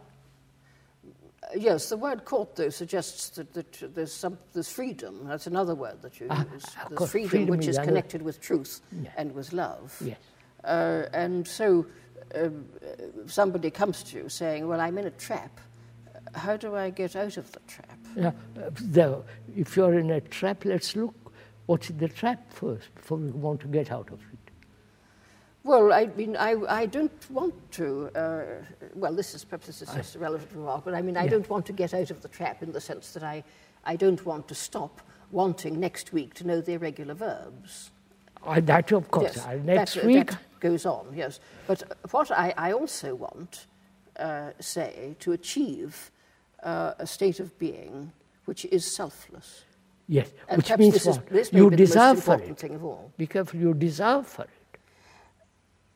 [1.55, 5.27] Yes, the word caught, though, suggests that, that there's, some, there's freedom.
[5.27, 6.63] That's another word that you Ah, use.
[6.63, 9.09] There's course, freedom, freedom which is connected with truth Yeah.
[9.17, 10.01] and with love.
[10.03, 10.17] Yes.
[10.63, 11.85] Uh, and so
[12.35, 15.59] um, uh, somebody comes to you saying, Well, I'm in a trap.
[16.33, 18.33] How do I get out of the trap?
[18.75, 19.21] The,
[19.55, 21.13] if you're in a trap, let's look
[21.65, 24.37] what's in the trap first before we want to get out of it.
[25.63, 28.09] Well, I mean, I, I don't want to.
[28.15, 28.43] Uh,
[28.95, 31.31] well, this is perhaps this is just a relevant remark, but I mean, I Yeah.
[31.31, 33.43] don't want to get out of the trap in the sense that I,
[33.85, 35.01] I don't want to stop
[35.31, 37.91] wanting next week to know the irregular verbs.
[38.43, 40.31] Uh, that, of course, Yes, uh, next that, week.
[40.31, 41.05] that goes on.
[41.13, 43.67] Yes, but what I, I also want,
[44.17, 46.09] uh, say, to achieve
[46.63, 48.11] uh, a state of being
[48.45, 49.63] which is selfless.
[50.07, 51.27] yes, And which means this is what?
[51.29, 52.57] this may you be the most deserve for it.
[52.59, 53.11] thing of all.
[53.17, 54.49] Be careful, you deserve for it.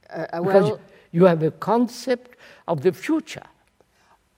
[0.09, 0.79] Uh, uh, Because
[1.11, 2.37] you have a concept
[2.67, 3.43] of the future.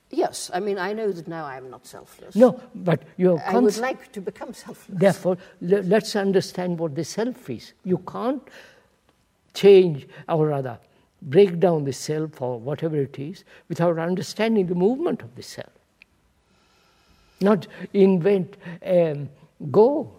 [0.09, 2.35] yes, I mean, I know that now I'm not selfless.
[2.35, 4.97] No, but your I would like to become selfless.
[4.99, 7.73] Therefore, le- let's understand what the self is.
[7.83, 8.41] You can't
[9.53, 10.79] change, or rather,
[11.21, 15.71] break down the self or whatever it is without understanding the movement of the self.
[17.41, 19.29] Not invent um,
[19.71, 20.11] go.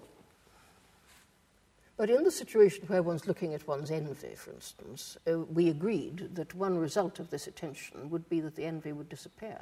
[1.96, 6.36] But in the situation where one's looking at one's envy, for instance, uh, we agreed
[6.36, 9.58] that one result of this attention would be that the envy would disappear.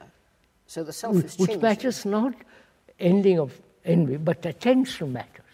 [0.66, 2.34] So the self is which matters not
[3.00, 5.44] ending of envy, but attention matters.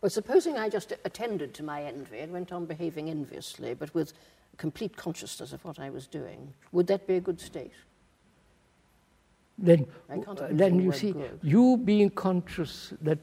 [0.00, 4.14] But supposing I just attended to my envy and went on behaving enviously, but with
[4.56, 7.72] complete consciousness of what I was doing, would that be a good state?
[9.62, 11.38] Then, I can't imagine then you see, good.
[11.42, 13.18] you being conscious that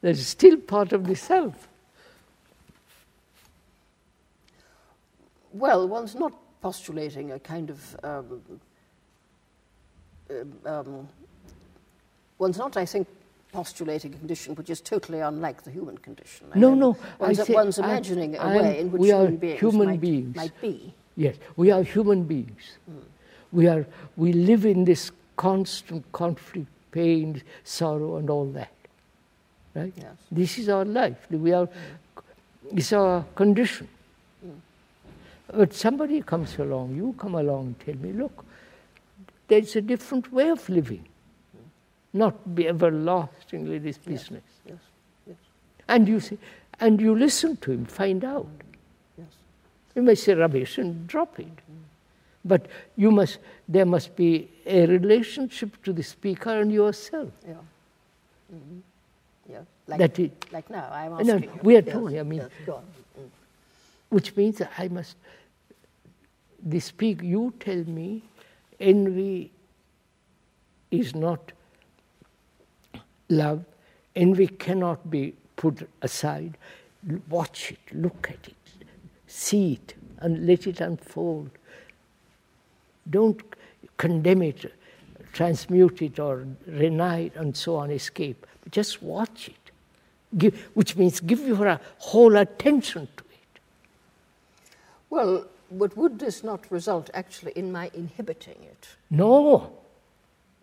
[0.00, 1.68] there's still part of the self.
[5.52, 7.96] Well, one's not postulating a kind of.
[8.02, 8.42] Um,
[10.30, 11.08] um, um,
[12.38, 13.06] one's not, I think,
[13.52, 16.46] postulating a condition which is totally unlike the human condition.
[16.54, 19.36] I No, mean, no, One's, say one's I'm- imagining a I'm- way in which human
[19.36, 20.36] beings, human might, beings.
[20.36, 20.94] might be.
[21.16, 22.78] Yes, we are human beings.
[23.50, 28.72] We, are, we live in this constant conflict, pain, sorrow, and all that.
[29.74, 29.92] Right?
[29.96, 30.16] Yes.
[30.30, 31.16] This is our life.
[31.30, 31.68] We are,
[32.72, 33.88] it's our condition.
[35.50, 38.44] But somebody comes along, you come along and tell me, look,
[39.46, 41.06] there's a different way of living,
[42.12, 44.42] not be everlastingly this business.
[44.66, 44.76] Yes.
[45.26, 45.36] Yes.
[45.88, 46.36] And you see,
[46.80, 48.46] and you listen to him, find out.
[49.16, 49.28] Yes.
[49.94, 51.46] You may say rubbish and drop it.
[51.46, 51.87] Mm-hmm.
[52.48, 53.38] But you must,
[53.68, 57.30] there must be a relationship to the speaker and yourself.
[57.46, 57.54] Yeah.
[58.50, 58.78] hmm
[59.50, 59.60] Yeah.
[59.86, 61.60] Like, That it, like now, I'm No, asking you.
[61.62, 62.84] we are Yes, talking, I mean- yes, go on.
[64.10, 65.16] which means I must,
[66.64, 68.22] the speak, you tell me
[68.80, 69.50] envy
[70.90, 71.52] is not
[73.28, 73.64] love,
[74.16, 76.56] envy cannot be put aside.
[77.28, 78.86] Watch it, look at it,
[79.26, 81.50] see it, and let it unfold.
[83.10, 83.40] Don't
[83.96, 84.72] condemn it,
[85.32, 88.46] transmute it, or deny it, and so on, escape.
[88.70, 89.70] Just watch it,
[90.36, 93.60] give, which means give your whole attention to it.
[95.10, 98.88] Well, but would this not result actually in my inhibiting it?
[99.10, 99.72] No,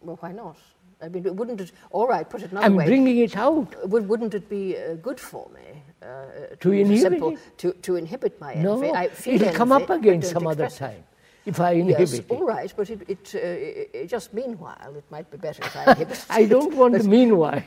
[0.02, 0.58] Well, why not?
[1.02, 2.84] I mean, wouldn't it, all right, put it another way?
[2.84, 3.88] I'm bringing it out.
[3.90, 7.38] would, wouldn't it be uh, good for me uh, To inhibit simple?
[7.58, 8.92] To, to inhibit my No, envy?
[8.92, 10.92] I feel it'll come up again some other time.
[10.92, 11.04] it.
[11.46, 12.26] If I inhibit Yes, it.
[12.32, 13.40] all right, but it, it, uh,
[14.02, 16.78] it, just meanwhile, it might be better if I inhibit I don't it.
[16.78, 17.64] want But, the meanwhile.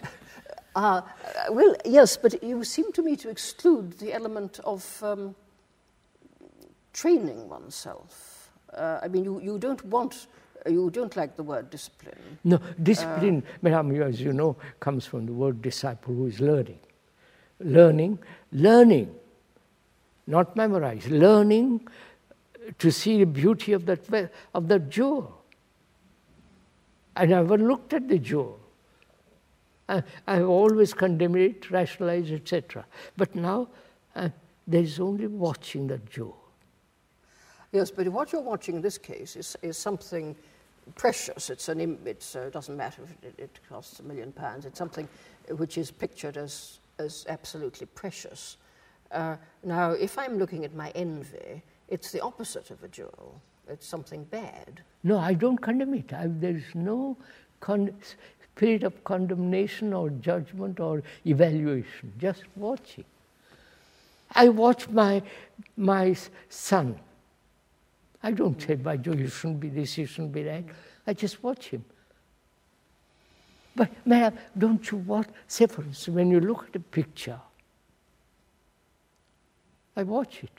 [0.75, 1.03] uh, uh,
[1.51, 5.35] well, yes, but you seem to me to exclude the element of um,
[6.93, 8.51] training oneself.
[8.75, 10.27] Uh, I mean, you, you don't want,
[10.67, 12.39] you don't like the word discipline.
[12.45, 16.79] No, discipline, madam, you- as you know, comes from the word disciple who is learning.
[17.61, 18.19] Learning,
[18.53, 19.13] learning,
[20.27, 21.81] not memorize, learning
[22.79, 25.43] to see the beauty of that, of that jewel.
[27.17, 28.61] I never looked at the jewel.
[29.89, 32.85] I, have always condemned it, rationalized, etc.
[33.17, 33.69] But now
[34.15, 34.29] uh,
[34.67, 36.37] there is only watching that jewel.
[37.73, 40.37] Yes, but what you're watching in this case is, is something
[40.95, 41.51] precious.
[41.51, 44.67] It's an Im- it's, uh, doesn't matter if it, it costs a million pounds.
[44.67, 45.09] It's something
[45.57, 48.59] which is pictured as, as absolutely precious.
[49.11, 53.41] Uh, now, if I'm looking at my envy, it's the opposite of a jewel.
[53.69, 54.83] It's something bad.
[55.03, 56.13] No, I don't condemn it.
[56.13, 57.17] I, there is no
[57.61, 57.95] con-
[58.57, 62.13] spirit of condemnation or judgment or evaluation.
[62.19, 63.05] Just watching.
[64.33, 65.23] I watch my
[65.77, 66.15] my
[66.49, 66.99] son.
[68.23, 70.65] I don't say, "By Jove, you shouldn't be this, you shouldn't be that."
[71.07, 71.85] I just watch him.
[73.75, 75.29] But, madam, don't you watch?
[75.47, 77.41] Say, for instance, when you look at a picture,
[79.97, 80.51] I watch it.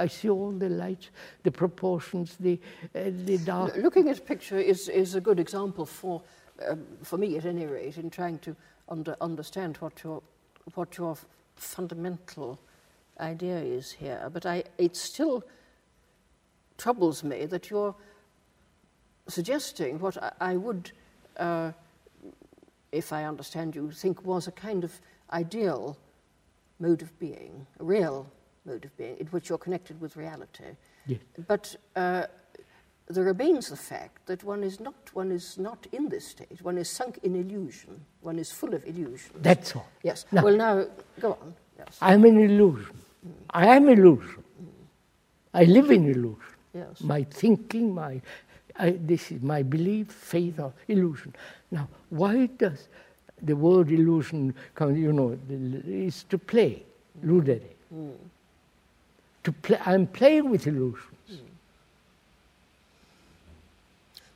[0.00, 1.10] I see all the lights,
[1.42, 2.58] the proportions, the
[2.94, 3.76] uh, the dark.
[3.76, 6.22] Looking at a picture is, is a good example for,
[6.68, 8.56] um, for me at any rate, in trying to
[8.88, 10.22] under, understand what your,
[10.74, 11.16] what your
[11.56, 12.58] fundamental
[13.18, 14.30] idea is here.
[14.32, 15.44] But I, it still
[16.78, 17.94] troubles me that you're
[19.28, 20.92] suggesting what I, I would,
[21.36, 21.72] uh,
[22.90, 25.00] if I understand you, think was a kind of
[25.32, 25.96] ideal
[26.78, 28.26] mode of being, a real
[28.64, 30.64] mode of being, in which you're connected with reality.
[31.06, 31.20] Yes.
[31.46, 32.24] But uh,
[33.08, 36.60] there remains the fact that one is not one is not in this state.
[36.62, 38.00] One is sunk in illusion.
[38.20, 39.32] One is full of illusion.
[39.42, 39.88] That's all.
[40.02, 40.26] yes.
[40.32, 40.86] Now- well, now
[41.20, 41.54] go on.
[41.78, 41.98] Yes.
[42.02, 42.96] I'm an illusion.
[43.50, 44.44] I am illusion.
[45.52, 46.54] I live in illusion.
[46.74, 47.00] Yes.
[47.00, 48.20] My thinking, my
[48.78, 51.34] I, this is my belief, faith, or illusion.
[51.70, 52.88] Now, why does
[53.42, 54.96] the word illusion come?
[54.96, 56.84] You know, is to play,
[57.24, 57.62] ludere.
[59.44, 61.06] To play, I'm playing with illusions.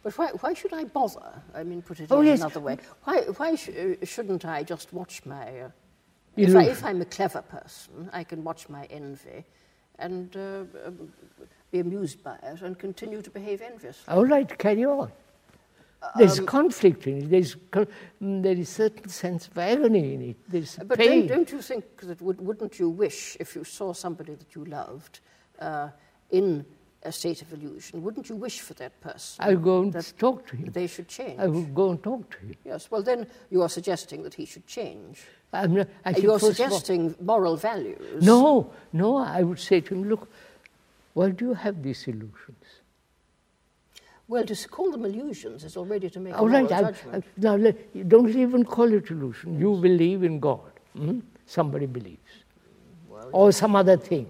[0.02, 1.32] But why, why should I bother?
[1.54, 2.40] I mean, put it Oh, in yes.
[2.40, 2.76] another way.
[3.04, 5.60] Why, why sh- uh, shouldn't I just watch my.
[5.60, 5.70] Uh,
[6.36, 9.44] if, I, if I'm a clever person, I can watch my envy
[9.98, 11.10] and uh, um,
[11.70, 14.04] be amused by it and continue to behave enviously.
[14.12, 15.10] All right, carry on.
[16.16, 17.30] There's conflict in it.
[17.30, 20.36] There's mm, there is certain sense of agony in it.
[20.48, 21.26] There's But pain.
[21.26, 24.64] don't, don't you think that would, wouldn't you wish, if you saw somebody that you
[24.64, 25.20] loved
[25.60, 25.88] uh,
[26.30, 26.64] in
[27.02, 29.44] a state of illusion, wouldn't you wish for that person?
[29.44, 30.70] I'll go and talk to him.
[30.72, 31.38] they should change.
[31.38, 32.54] I will go and talk to him.
[32.64, 35.20] Yes, well, then you are suggesting that he should change.
[35.52, 38.24] I'm not, I Uh, You're first of all- suggesting moral values.
[38.24, 40.28] No, no, I would say to him, look,
[41.12, 42.64] why do you have these illusions?
[44.26, 47.24] Well, to call them illusions is already to make All a right, moral I, judgment.
[47.24, 47.72] I, now
[48.08, 49.58] don't even call it illusion.
[49.58, 50.72] You believe in God.
[50.96, 51.20] hmm?
[51.46, 52.44] Somebody believes.
[53.32, 54.26] or some other thing.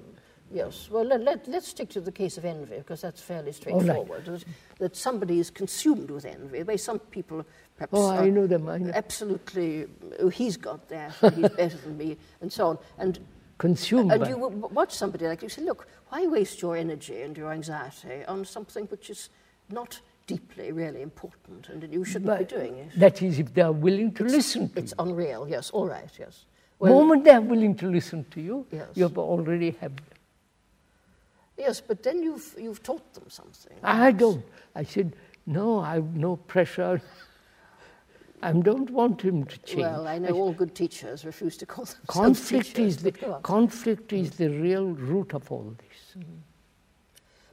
[0.53, 3.55] Yes, well, let, let's stick to the case of envy because that's fairly right.
[3.55, 4.25] straightforward.
[4.25, 4.45] That,
[4.79, 6.59] that somebody is consumed with envy.
[6.59, 7.45] The way some people
[7.77, 8.93] perhaps Oh, I know them, I know.
[8.95, 9.87] absolutely,
[10.21, 12.79] oh, he's got that, he's better than me, and so on.
[12.99, 13.19] And,
[13.59, 17.53] Consumed and you watch somebody like you say, look, why waste your energy and your
[17.53, 19.31] anxiety on something which is
[19.71, 22.99] not deeply, really important, and you shouldn't But be doing it.
[22.99, 25.05] That is, if they are willing to listen to It's you.
[25.05, 26.45] unreal, yes, all right, yes.
[26.81, 28.89] The moment they are willing to listen to you, Yes.
[28.95, 30.05] you have already have them.
[31.57, 33.73] yes, but then you've, you've taught them something.
[33.83, 34.45] I don't.
[34.75, 35.15] I said,
[35.47, 37.01] no, I have no pressure.
[38.43, 39.81] I don't want him to change.
[39.81, 43.21] Well, I know all good teachers refuse to call themselves conflict teachers, is the but
[43.21, 43.43] go on.
[43.43, 46.17] conflict is the real root of all this.
[46.23, 46.33] Mm-hmm.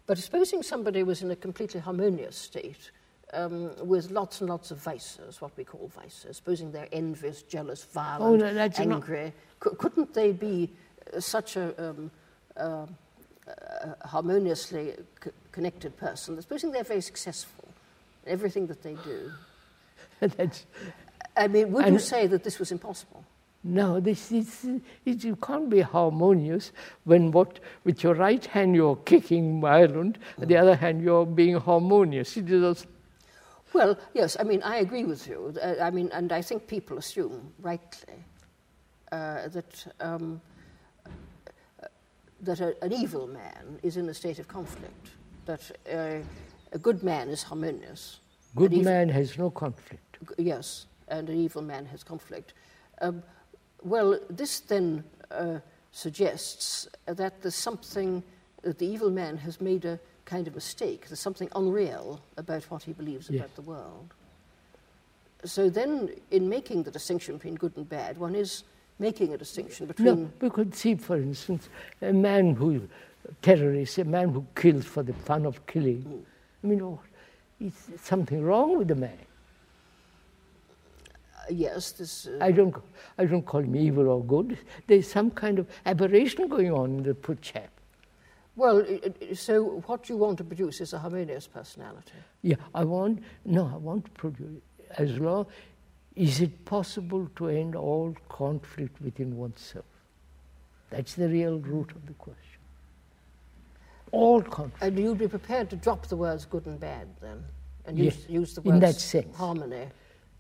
[0.08, 2.92] But supposing somebody was in a completely harmonious state,
[3.34, 7.84] um, with lots and lots of vices, what we call vices, supposing they're envious, jealous,
[7.86, 10.70] violent, Oh, no, that's not- angry, couldn't they be
[11.16, 12.12] uh, such a, um,
[12.58, 12.86] uh,
[13.48, 16.42] a harmoniously c- connected person?
[16.42, 17.68] Supposing they're very successful
[18.26, 19.32] in everything that they do.
[21.38, 23.24] I mean, would you say that this was impossible?
[23.64, 24.66] No, this is
[25.06, 26.72] it, you can't be harmonious
[27.04, 31.56] when what with your right hand you're kicking violent, and the other hand you're being
[31.60, 32.38] harmonious.
[32.38, 32.88] It is
[33.74, 35.54] Well, yes, I mean, I agree with you.
[35.62, 38.16] Uh, I mean, and I think people assume, rightly,
[39.12, 40.42] uh, that, um,
[41.06, 41.88] uh,
[42.42, 45.12] that a, an evil man is in a state of conflict,
[45.46, 46.18] that uh,
[46.74, 48.20] a good man is harmonious.
[48.56, 50.18] good evil- man has no conflict.
[50.28, 52.54] G- Yes, and an evil man has conflict.
[53.02, 53.24] Um,
[53.84, 55.60] well, this then uh,
[55.92, 58.24] suggests that there's something
[58.62, 61.08] that the evil man has made a kind of mistake.
[61.08, 63.40] There's something unreal about what he believes Yes.
[63.40, 64.14] about the world.
[65.44, 68.64] So then, in making the distinction between good and bad, one is
[69.00, 70.24] making a distinction between.
[70.24, 71.68] No, we could see, for instance,
[72.02, 72.88] a man who
[73.42, 76.26] terrorist, a man who kills for the fun of killing.
[76.64, 77.00] I mean, oh,
[77.60, 79.18] is something wrong with the man?
[81.52, 82.28] Yes, this.
[82.28, 82.76] Uh, I don't,
[83.18, 84.58] I don't call him evil or good.
[84.88, 87.70] There's some kind of aberration going on in the poor chap.
[88.56, 88.86] well,
[89.34, 92.14] so what you want to produce is a harmonious personality.
[92.42, 94.62] Yeah, I want, no, I want to produce,
[94.98, 95.46] as long,
[96.16, 99.86] is it possible to end all conflict within oneself?
[100.90, 102.60] That's the real root of the question.
[104.12, 104.84] All conflict.
[104.84, 107.44] And you'd be prepared to drop the words good and bad then,
[107.86, 109.36] and Yes, use, use the in words that sense.
[109.38, 109.88] harmony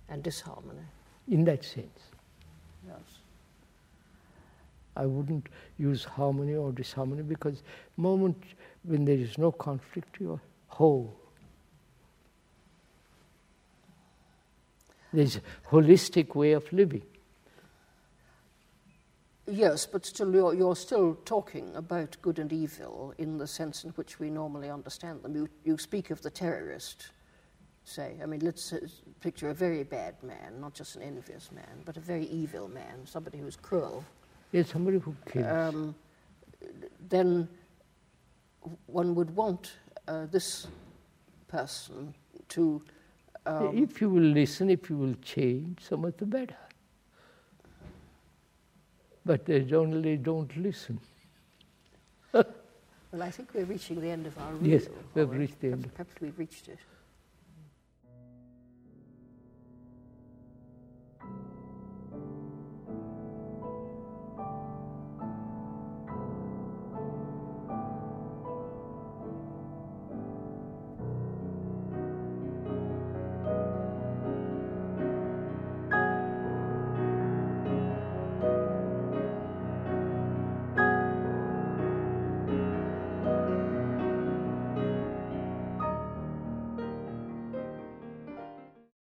[0.09, 0.81] and disharmony.
[1.31, 2.11] In that sense.
[2.85, 2.99] Yes.
[4.95, 5.47] I wouldn't
[5.79, 7.63] use harmony or disharmony because
[7.97, 8.37] moment
[8.83, 11.15] when there is no conflict, you are whole.
[15.13, 17.03] There's a holistic way of living.
[19.47, 23.89] Yes, but still, you're, you're still talking about good and evil in the sense in
[23.91, 25.35] which we normally understand them.
[25.35, 27.09] You, you speak of the terrorist,
[27.91, 28.15] say.
[28.21, 28.79] I mean, let's uh,
[29.19, 33.05] picture a very bad man, not just an envious man, but a very evil man,
[33.05, 34.03] somebody who's cruel.
[34.51, 35.45] There's somebody who kills.
[35.45, 35.95] Um,
[37.09, 37.47] then
[38.85, 39.73] one would want
[40.07, 40.67] uh, this
[41.47, 42.13] person
[42.49, 42.81] to.
[43.45, 46.57] Um, if you will listen, if you will change, so much the better.
[49.25, 50.99] But they generally don't listen.
[52.33, 52.45] well,
[53.19, 54.67] I think we're reaching the end of our rule.
[54.67, 55.91] Yes, we've reached the end.
[55.93, 56.79] Perhaps we've reached it.